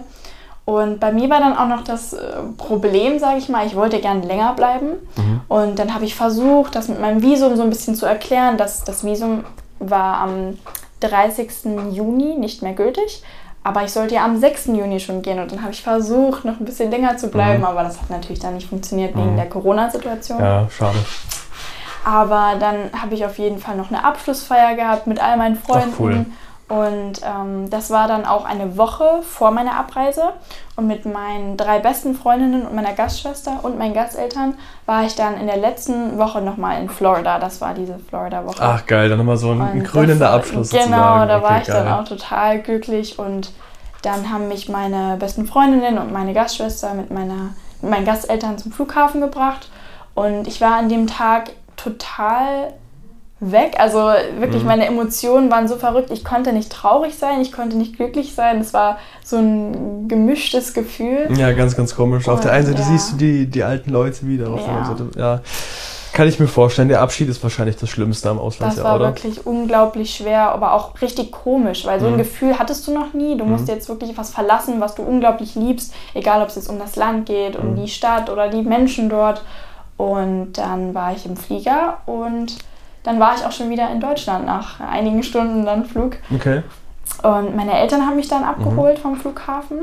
Und 0.65 1.01
bei 1.01 1.11
mir 1.11 1.29
war 1.29 1.41
dann 1.41 1.57
auch 1.57 1.67
noch 1.67 1.83
das 1.83 2.13
äh, 2.13 2.21
Problem, 2.57 3.19
sage 3.19 3.39
ich 3.39 3.49
mal, 3.49 3.67
ich 3.67 3.75
wollte 3.75 3.99
gern 4.01 4.23
länger 4.23 4.53
bleiben. 4.55 4.93
Mhm. 5.17 5.41
Und 5.49 5.79
dann 5.79 5.93
habe 5.93 6.05
ich 6.05 6.15
versucht, 6.15 6.77
das 6.77 6.89
mit 6.89 7.01
meinem 7.01 7.21
Visum 7.21 7.57
so 7.57 7.63
ein 7.63 7.71
bisschen 7.71 7.97
zu 7.97 8.07
erklären, 8.07 8.57
dass 8.57 8.85
das 8.85 9.05
Visum 9.05 9.45
war 9.81 10.19
am 10.19 10.59
30. 11.01 11.51
Juni 11.91 12.37
nicht 12.37 12.63
mehr 12.63 12.75
gültig. 12.75 13.23
Aber 13.65 13.85
ich 13.85 13.93
sollte 13.93 14.17
ja 14.17 14.25
am 14.25 14.39
6. 14.39 14.67
Juni 14.67 14.99
schon 14.99 15.23
gehen 15.23 15.39
und 15.39 15.53
dann 15.53 15.63
habe 15.63 15.73
ich 15.73 15.83
versucht, 15.83 16.45
noch 16.45 16.59
ein 16.59 16.65
bisschen 16.65 16.91
länger 16.91 17.17
zu 17.17 17.29
bleiben, 17.29 17.61
mhm. 17.61 17.67
aber 17.67 17.85
das 17.85 18.01
hat 18.01 18.11
natürlich 18.11 18.41
dann 18.41 18.55
nicht 18.55 18.69
funktioniert 18.69 19.17
wegen 19.17 19.33
mhm. 19.33 19.37
der 19.37 19.49
Corona-Situation. 19.49 20.41
Ja, 20.41 20.69
schade. 20.69 20.99
Aber 22.05 22.55
dann 22.59 22.91
habe 23.01 23.15
ich 23.15 23.25
auf 23.25 23.39
jeden 23.39 23.59
Fall 23.59 23.77
noch 23.77 23.91
eine 23.91 24.05
Abschlussfeier 24.05 24.75
gehabt 24.75 25.07
mit 25.07 25.23
all 25.23 25.37
meinen 25.37 25.57
Freunden. 25.57 25.93
Ach, 25.95 26.01
cool. 26.01 26.27
Und 26.69 27.21
ähm, 27.23 27.69
das 27.69 27.91
war 27.91 28.09
dann 28.09 28.25
auch 28.25 28.47
eine 28.47 28.79
Woche 28.79 29.21
vor 29.23 29.51
meiner 29.51 29.77
Abreise. 29.79 30.33
Und 30.75 30.87
mit 30.87 31.05
meinen 31.05 31.59
drei 31.59 31.81
besten 31.81 32.15
Freundinnen 32.15 32.67
und 32.67 32.75
meiner 32.75 32.95
Gastschwester 32.95 33.61
und 33.63 33.79
meinen 33.79 33.93
Gasteltern 33.93 34.55
war 34.87 35.05
ich 35.05 35.15
dann 35.15 35.39
in 35.39 35.47
der 35.47 35.59
letzten 35.59 36.19
Woche 36.19 36.41
nochmal 36.41 36.81
in 36.81 36.89
Florida. 36.89 37.39
Das 37.39 37.61
war 37.61 37.75
diese 37.75 37.99
Florida-Woche. 37.99 38.63
Ach 38.63 38.87
geil, 38.87 39.11
dann 39.11 39.19
nochmal 39.19 39.37
so 39.37 39.51
ein, 39.51 39.61
ein 39.61 39.83
krönender 39.83 40.31
Abschluss. 40.31 40.71
Genau, 40.71 40.87
sozusagen. 40.87 41.29
da 41.29 41.37
okay, 41.37 41.45
war 41.45 41.61
ich 41.61 41.67
geil. 41.67 41.85
dann 41.85 41.93
auch 41.93 42.05
total 42.09 42.61
glücklich. 42.61 43.19
Und 43.19 43.53
dann 44.01 44.33
haben 44.33 44.49
mich 44.49 44.71
meine 44.71 45.17
besten 45.19 45.47
Freundinnen 45.47 45.99
und 45.99 46.11
meine 46.11 46.33
Gastschwester 46.33 46.95
mit, 46.95 47.11
meiner, 47.11 47.51
mit 47.83 47.91
meinen 47.91 48.07
Gasteltern 48.07 48.57
zum 48.57 48.73
Flughafen 48.73 49.21
gebracht. 49.21 49.69
Und 50.15 50.47
ich 50.49 50.61
war 50.61 50.77
an 50.77 50.89
dem 50.89 51.07
Tag 51.07 51.51
total 51.77 52.73
weg. 53.43 53.75
Also 53.79 53.99
wirklich, 54.39 54.63
mhm. 54.63 54.69
meine 54.69 54.87
Emotionen 54.87 55.51
waren 55.51 55.69
so 55.69 55.77
verrückt. 55.77 56.11
Ich 56.11 56.25
konnte 56.25 56.53
nicht 56.53 56.71
traurig 56.71 57.17
sein, 57.17 57.41
ich 57.41 57.53
konnte 57.53 57.77
nicht 57.77 57.97
glücklich 57.97 58.35
sein. 58.35 58.61
Es 58.61 58.73
war 58.73 58.99
so 59.25 59.37
ein 59.37 60.09
gemischtes 60.09 60.73
Gefühl. 60.73 61.29
Ja, 61.37 61.53
ganz, 61.53 61.77
ganz 61.77 61.95
komisch. 61.95 62.27
Und, 62.29 62.35
auf 62.35 62.41
der 62.41 62.53
einen 62.53 62.67
Seite 62.67 62.81
ja. 62.81 62.85
siehst 62.85 63.13
du 63.13 63.17
die, 63.17 63.47
die 63.47 63.65
alten 63.65 63.91
Leute 63.91 64.27
wieder, 64.27 64.51
auf 64.51 64.61
ja. 64.61 64.67
der 64.67 64.75
anderen 64.75 64.97
Seite, 64.97 65.19
ja. 65.19 65.41
Kann 66.13 66.29
ich 66.29 66.39
mir 66.39 66.47
vorstellen, 66.47 66.89
der 66.89 67.01
Abschied 67.01 67.31
ist 67.31 67.43
wahrscheinlich 67.43 67.77
das 67.77 67.89
Schlimmste 67.89 68.29
am 68.29 68.39
Auslandsjahr, 68.39 68.97
oder? 68.97 69.13
Das 69.13 69.25
war 69.25 69.25
wirklich 69.25 69.47
unglaublich 69.47 70.15
schwer, 70.15 70.53
aber 70.53 70.75
auch 70.75 71.01
richtig 71.01 71.33
komisch, 71.33 71.87
weil 71.87 72.01
so 72.01 72.07
ein 72.07 72.13
mhm. 72.13 72.19
Gefühl 72.19 72.59
hattest 72.59 72.87
du 72.87 72.93
noch 72.93 73.15
nie. 73.15 73.39
Du 73.39 73.45
mhm. 73.45 73.53
musst 73.53 73.67
jetzt 73.67 73.89
wirklich 73.89 74.17
was 74.19 74.31
verlassen, 74.31 74.79
was 74.79 74.95
du 74.95 75.03
unglaublich 75.03 75.55
liebst, 75.55 75.95
egal 76.13 76.43
ob 76.43 76.49
es 76.49 76.57
jetzt 76.57 76.69
um 76.69 76.79
das 76.79 76.97
Land 76.97 77.25
geht, 77.25 77.57
um 77.57 77.71
mhm. 77.71 77.77
die 77.77 77.89
Stadt 77.89 78.29
oder 78.29 78.49
die 78.49 78.61
Menschen 78.61 79.09
dort. 79.09 79.43
Und 79.97 80.53
dann 80.59 80.95
war 80.95 81.13
ich 81.15 81.25
im 81.25 81.37
Flieger 81.37 81.99
und 82.05 82.59
dann 83.03 83.19
war 83.21 83.35
ich 83.35 83.45
auch 83.45 83.53
schon 83.53 83.71
wieder 83.71 83.91
in 83.91 84.01
Deutschland 84.01 84.47
nach 84.47 84.81
einigen 84.81 85.23
Stunden 85.23 85.65
dann 85.65 85.85
Flug. 85.85 86.17
Okay. 86.35 86.63
Und 87.23 87.57
meine 87.57 87.79
Eltern 87.79 88.07
haben 88.07 88.17
mich 88.17 88.29
dann 88.29 88.45
abgeholt 88.45 88.99
mhm. 88.99 89.03
vom 89.03 89.17
Flughafen. 89.17 89.81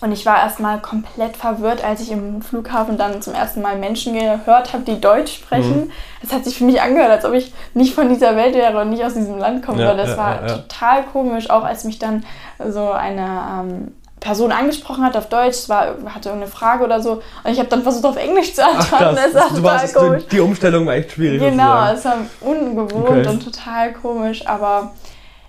Und 0.00 0.12
ich 0.12 0.24
war 0.24 0.38
erstmal 0.38 0.78
komplett 0.78 1.36
verwirrt, 1.36 1.82
als 1.82 2.00
ich 2.00 2.12
im 2.12 2.40
Flughafen 2.40 2.96
dann 2.96 3.20
zum 3.20 3.34
ersten 3.34 3.62
Mal 3.62 3.76
Menschen 3.76 4.14
gehört 4.14 4.72
habe, 4.72 4.84
die 4.84 5.00
Deutsch 5.00 5.34
sprechen. 5.34 5.90
Es 6.22 6.30
mhm. 6.30 6.36
hat 6.36 6.44
sich 6.44 6.56
für 6.56 6.64
mich 6.64 6.80
angehört, 6.80 7.10
als 7.10 7.24
ob 7.24 7.32
ich 7.32 7.52
nicht 7.74 7.94
von 7.94 8.08
dieser 8.08 8.36
Welt 8.36 8.54
wäre 8.54 8.80
und 8.80 8.90
nicht 8.90 9.02
aus 9.02 9.14
diesem 9.14 9.38
Land 9.38 9.66
komme. 9.66 9.82
Ja, 9.82 9.94
das 9.94 10.10
ja, 10.10 10.16
war 10.16 10.46
ja, 10.46 10.56
total 10.56 11.02
komisch, 11.12 11.50
auch 11.50 11.64
als 11.64 11.82
mich 11.82 11.98
dann 11.98 12.24
so 12.64 12.92
eine 12.92 13.42
ähm, 13.60 13.94
Person 14.20 14.52
angesprochen 14.52 15.04
hat 15.04 15.16
auf 15.16 15.28
Deutsch, 15.28 15.68
war, 15.68 15.96
hatte 16.06 16.30
irgendeine 16.30 16.50
Frage 16.50 16.84
oder 16.84 17.00
so. 17.00 17.22
Und 17.44 17.52
ich 17.52 17.58
habe 17.58 17.68
dann 17.68 17.82
versucht, 17.82 18.04
auf 18.04 18.16
Englisch 18.16 18.54
zu 18.54 18.64
antworten. 18.64 19.16
Ach, 19.18 19.32
das 19.32 19.34
war 19.34 19.48
total 19.48 19.88
komisch. 19.88 20.22
Die 20.30 20.40
Umstellung 20.40 20.86
war 20.86 20.94
echt 20.94 21.12
schwierig. 21.12 21.40
Genau, 21.40 21.92
es 21.92 22.04
war 22.04 22.16
ungewohnt 22.40 23.08
okay. 23.08 23.28
und 23.28 23.44
total 23.44 23.92
komisch. 23.92 24.46
Aber 24.46 24.92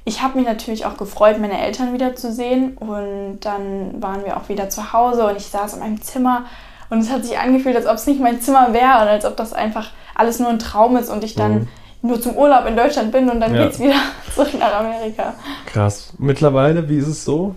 ich 0.06 0.22
habe 0.22 0.38
mich 0.38 0.48
natürlich 0.48 0.86
auch 0.86 0.98
gefreut, 0.98 1.40
meine 1.40 1.60
Eltern 1.60 1.94
wiederzusehen. 1.94 2.78
Und 2.78 3.40
dann 3.42 4.02
waren 4.02 4.24
wir 4.26 4.38
auch 4.38 4.50
wieder 4.50 4.70
zu 4.70 4.94
Hause 4.94 5.26
und 5.26 5.38
ich 5.38 5.48
saß 5.48 5.74
in 5.74 5.80
meinem 5.80 6.02
Zimmer. 6.02 6.46
Und 6.90 7.00
es 7.00 7.12
hat 7.12 7.24
sich 7.24 7.38
angefühlt, 7.38 7.76
als 7.76 7.86
ob 7.86 7.96
es 7.96 8.08
nicht 8.08 8.20
mein 8.20 8.42
Zimmer 8.42 8.74
wäre 8.74 9.02
und 9.02 9.08
als 9.08 9.26
ob 9.26 9.38
das 9.38 9.54
einfach 9.54 9.92
alles 10.16 10.40
nur 10.40 10.50
ein 10.50 10.60
Traum 10.60 10.98
ist 10.98 11.10
und 11.10 11.24
ich 11.24 11.36
dann 11.36 11.54
mhm. 11.54 11.68
nur 12.02 12.20
zum 12.20 12.36
Urlaub 12.36 12.66
in 12.66 12.76
Deutschland 12.76 13.12
bin 13.12 13.30
und 13.30 13.40
dann 13.40 13.54
ja. 13.54 13.66
es 13.66 13.80
wieder 13.80 13.96
zurück 14.34 14.54
nach 14.60 14.80
Amerika. 14.80 15.34
Krass. 15.66 16.14
Mittlerweile, 16.18 16.88
wie 16.90 16.98
ist 16.98 17.08
es 17.08 17.24
so? 17.24 17.56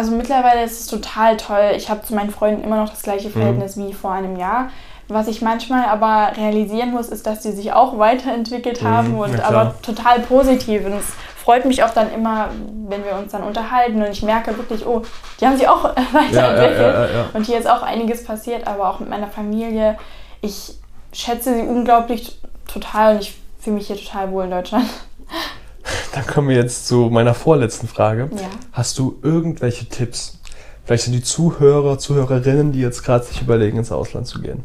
Also 0.00 0.12
mittlerweile 0.12 0.64
ist 0.64 0.80
es 0.80 0.86
total 0.86 1.36
toll. 1.36 1.72
Ich 1.76 1.90
habe 1.90 2.00
zu 2.00 2.14
meinen 2.14 2.30
Freunden 2.30 2.64
immer 2.64 2.76
noch 2.76 2.88
das 2.88 3.02
gleiche 3.02 3.28
mhm. 3.28 3.32
Verhältnis 3.32 3.76
mhm. 3.76 3.88
wie 3.88 3.92
vor 3.92 4.12
einem 4.12 4.38
Jahr. 4.38 4.70
Was 5.08 5.28
ich 5.28 5.42
manchmal 5.42 5.84
aber 5.84 6.34
realisieren 6.38 6.92
muss, 6.92 7.10
ist, 7.10 7.26
dass 7.26 7.40
die 7.40 7.52
sich 7.52 7.74
auch 7.74 7.98
weiterentwickelt 7.98 8.80
mhm. 8.80 8.88
haben 8.88 9.18
und 9.18 9.36
ja, 9.36 9.44
aber 9.44 9.74
total 9.82 10.20
positiv. 10.20 10.86
Und 10.86 10.94
es 10.94 11.04
freut 11.36 11.66
mich 11.66 11.84
auch 11.84 11.90
dann 11.90 12.10
immer, 12.14 12.48
wenn 12.88 13.04
wir 13.04 13.14
uns 13.14 13.32
dann 13.32 13.42
unterhalten 13.42 14.00
und 14.00 14.08
ich 14.10 14.22
merke 14.22 14.56
wirklich, 14.56 14.86
oh, 14.86 15.02
die 15.38 15.46
haben 15.46 15.58
sich 15.58 15.68
auch 15.68 15.84
weiterentwickelt 16.12 16.80
ja, 16.80 17.04
ja, 17.04 17.30
und 17.34 17.44
hier 17.44 17.58
ist 17.58 17.68
auch 17.68 17.82
einiges 17.82 18.24
passiert, 18.24 18.66
aber 18.66 18.88
auch 18.88 19.00
mit 19.00 19.10
meiner 19.10 19.28
Familie. 19.28 19.98
Ich 20.40 20.78
schätze 21.12 21.56
sie 21.56 21.60
unglaublich 21.60 22.40
total 22.72 23.16
und 23.16 23.20
ich 23.20 23.36
fühle 23.58 23.76
mich 23.76 23.88
hier 23.88 23.98
total 23.98 24.32
wohl 24.32 24.44
in 24.44 24.50
Deutschland. 24.50 24.86
Dann 26.12 26.26
kommen 26.26 26.48
wir 26.48 26.56
jetzt 26.56 26.88
zu 26.88 27.08
meiner 27.10 27.34
vorletzten 27.34 27.86
Frage. 27.86 28.28
Ja. 28.32 28.48
Hast 28.72 28.98
du 28.98 29.18
irgendwelche 29.22 29.88
Tipps? 29.88 30.38
Vielleicht 30.84 31.04
sind 31.04 31.12
die 31.12 31.22
Zuhörer, 31.22 31.98
Zuhörerinnen, 31.98 32.72
die 32.72 32.80
jetzt 32.80 33.04
gerade 33.04 33.24
sich 33.24 33.40
überlegen, 33.42 33.78
ins 33.78 33.92
Ausland 33.92 34.26
zu 34.26 34.40
gehen. 34.40 34.64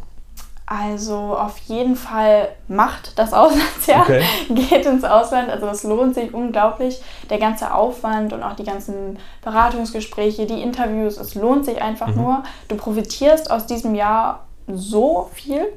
Also 0.68 1.38
auf 1.38 1.60
jeden 1.68 1.96
Fall 1.96 2.48
macht 2.68 3.20
das 3.20 3.34
Auslandsjahr, 3.34 4.02
okay. 4.02 4.24
geht 4.50 4.88
ins 4.88 5.04
Ausland. 5.04 5.50
Also 5.50 5.68
das 5.68 5.84
lohnt 5.84 6.16
sich 6.16 6.34
unglaublich. 6.34 7.00
Der 7.30 7.38
ganze 7.38 7.72
Aufwand 7.72 8.34
und 8.34 8.42
auch 8.42 8.56
die 8.56 8.64
ganzen 8.64 9.20
Beratungsgespräche, 9.44 10.48
die 10.48 10.64
Interviews, 10.64 11.18
es 11.18 11.36
lohnt 11.36 11.66
sich 11.66 11.80
einfach 11.80 12.08
mhm. 12.08 12.16
nur. 12.16 12.44
Du 12.68 12.76
profitierst 12.76 13.52
aus 13.52 13.68
diesem 13.68 13.94
Jahr 13.94 14.46
so 14.68 15.30
viel 15.34 15.68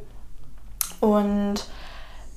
und 1.01 1.67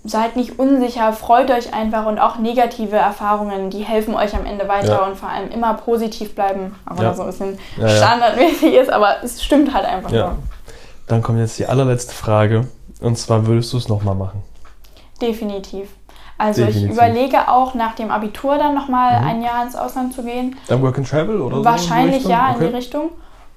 seid 0.03 0.35
nicht 0.35 0.57
unsicher, 0.57 1.13
freut 1.13 1.51
euch 1.51 1.73
einfach 1.73 2.05
und 2.07 2.19
auch 2.19 2.37
negative 2.37 2.95
Erfahrungen, 2.95 3.69
die 3.69 3.83
helfen 3.83 4.15
euch 4.15 4.35
am 4.35 4.45
Ende 4.45 4.67
weiter 4.67 5.01
ja. 5.01 5.05
und 5.05 5.15
vor 5.15 5.29
allem 5.29 5.49
immer 5.51 5.75
positiv 5.75 6.33
bleiben, 6.33 6.75
auch 6.85 6.97
wenn 6.97 7.03
ja. 7.03 7.09
das 7.09 7.17
so 7.17 7.23
ein 7.23 7.29
bisschen 7.29 7.59
ja, 7.77 7.87
standardmäßig 7.87 8.73
ist, 8.73 8.91
aber 8.91 9.23
es 9.23 9.43
stimmt 9.43 9.73
halt 9.73 9.85
einfach 9.85 10.11
ja. 10.11 10.27
nur. 10.27 10.37
Dann 11.07 11.21
kommt 11.21 11.39
jetzt 11.39 11.59
die 11.59 11.67
allerletzte 11.67 12.13
Frage 12.13 12.67
und 13.01 13.17
zwar 13.17 13.45
würdest 13.45 13.73
du 13.73 13.77
es 13.77 13.89
nochmal 13.89 14.15
machen? 14.15 14.43
Definitiv. 15.21 15.89
Also 16.37 16.65
Definitiv. 16.65 16.89
ich 16.89 16.95
überlege 16.95 17.49
auch 17.49 17.75
nach 17.75 17.93
dem 17.93 18.09
Abitur 18.09 18.57
dann 18.57 18.73
nochmal 18.73 19.21
mhm. 19.21 19.27
ein 19.27 19.43
Jahr 19.43 19.63
ins 19.63 19.75
Ausland 19.75 20.15
zu 20.15 20.23
gehen. 20.23 20.55
Dann 20.67 20.81
Work 20.81 20.97
and 20.97 21.07
Travel 21.07 21.39
oder 21.39 21.63
Wahrscheinlich 21.63 22.23
so 22.23 22.29
ja, 22.29 22.53
okay. 22.55 22.65
in 22.65 22.69
die 22.71 22.75
Richtung. 22.77 23.11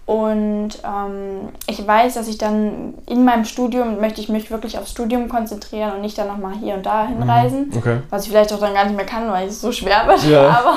Und 0.07 0.71
ähm, 0.85 1.49
ich 1.67 1.87
weiß, 1.87 2.15
dass 2.15 2.29
ich 2.29 2.37
dann 2.37 2.95
in 3.07 3.25
meinem 3.25 3.47
Studium 3.47 4.01
möchte 4.01 4.21
ich 4.21 4.29
mich 4.29 4.51
wirklich 4.51 4.77
aufs 4.77 4.91
Studium 4.91 5.31
konzentrieren 5.31 5.93
und 5.95 6.03
nicht 6.03 6.19
dann 6.19 6.29
nochmal 6.29 6.55
hier 6.61 6.75
und 6.75 6.85
da 6.85 7.07
hinreisen. 7.07 7.71
Mhm. 7.71 7.79
Okay. 7.79 7.97
Was 8.11 8.25
ich 8.25 8.31
vielleicht 8.31 8.53
auch 8.53 8.61
dann 8.61 8.75
gar 8.75 8.85
nicht 8.85 8.97
mehr 8.97 9.07
kann, 9.07 9.31
weil 9.31 9.49
es 9.49 9.63
so 9.63 9.73
schwer 9.73 10.07
wird. 10.07 10.25
Ja. 10.29 10.49
Aber 10.61 10.77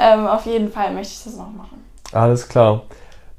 ähm, 0.00 0.26
auf 0.26 0.46
jeden 0.46 0.72
Fall 0.72 0.92
möchte 0.94 1.12
ich 1.12 1.24
das 1.24 1.36
noch 1.36 1.52
machen. 1.52 1.84
Alles 2.12 2.48
klar. 2.48 2.82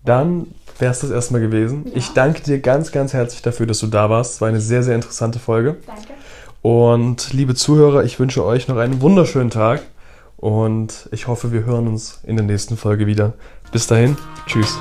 Dann 0.05 0.47
wäre 0.77 0.91
es 0.91 0.99
das 0.99 1.09
erstmal 1.09 1.41
gewesen. 1.41 1.85
Ja. 1.85 1.91
Ich 1.95 2.13
danke 2.13 2.41
dir 2.43 2.59
ganz, 2.59 2.91
ganz 2.91 3.13
herzlich 3.13 3.41
dafür, 3.41 3.65
dass 3.65 3.79
du 3.79 3.87
da 3.87 4.11
warst. 4.11 4.35
Es 4.35 4.41
war 4.41 4.49
eine 4.49 4.61
sehr, 4.61 4.83
sehr 4.83 4.93
interessante 4.93 5.39
Folge. 5.39 5.77
Danke. 5.87 6.13
Und 6.61 7.33
liebe 7.33 7.55
Zuhörer, 7.55 8.03
ich 8.03 8.19
wünsche 8.19 8.45
euch 8.45 8.67
noch 8.67 8.77
einen 8.77 9.01
wunderschönen 9.01 9.49
Tag 9.49 9.81
und 10.37 11.09
ich 11.11 11.27
hoffe, 11.27 11.51
wir 11.51 11.65
hören 11.65 11.87
uns 11.87 12.19
in 12.23 12.37
der 12.37 12.45
nächsten 12.45 12.77
Folge 12.77 13.05
wieder. 13.05 13.33
Bis 13.71 13.87
dahin, 13.87 14.17
tschüss. 14.45 14.77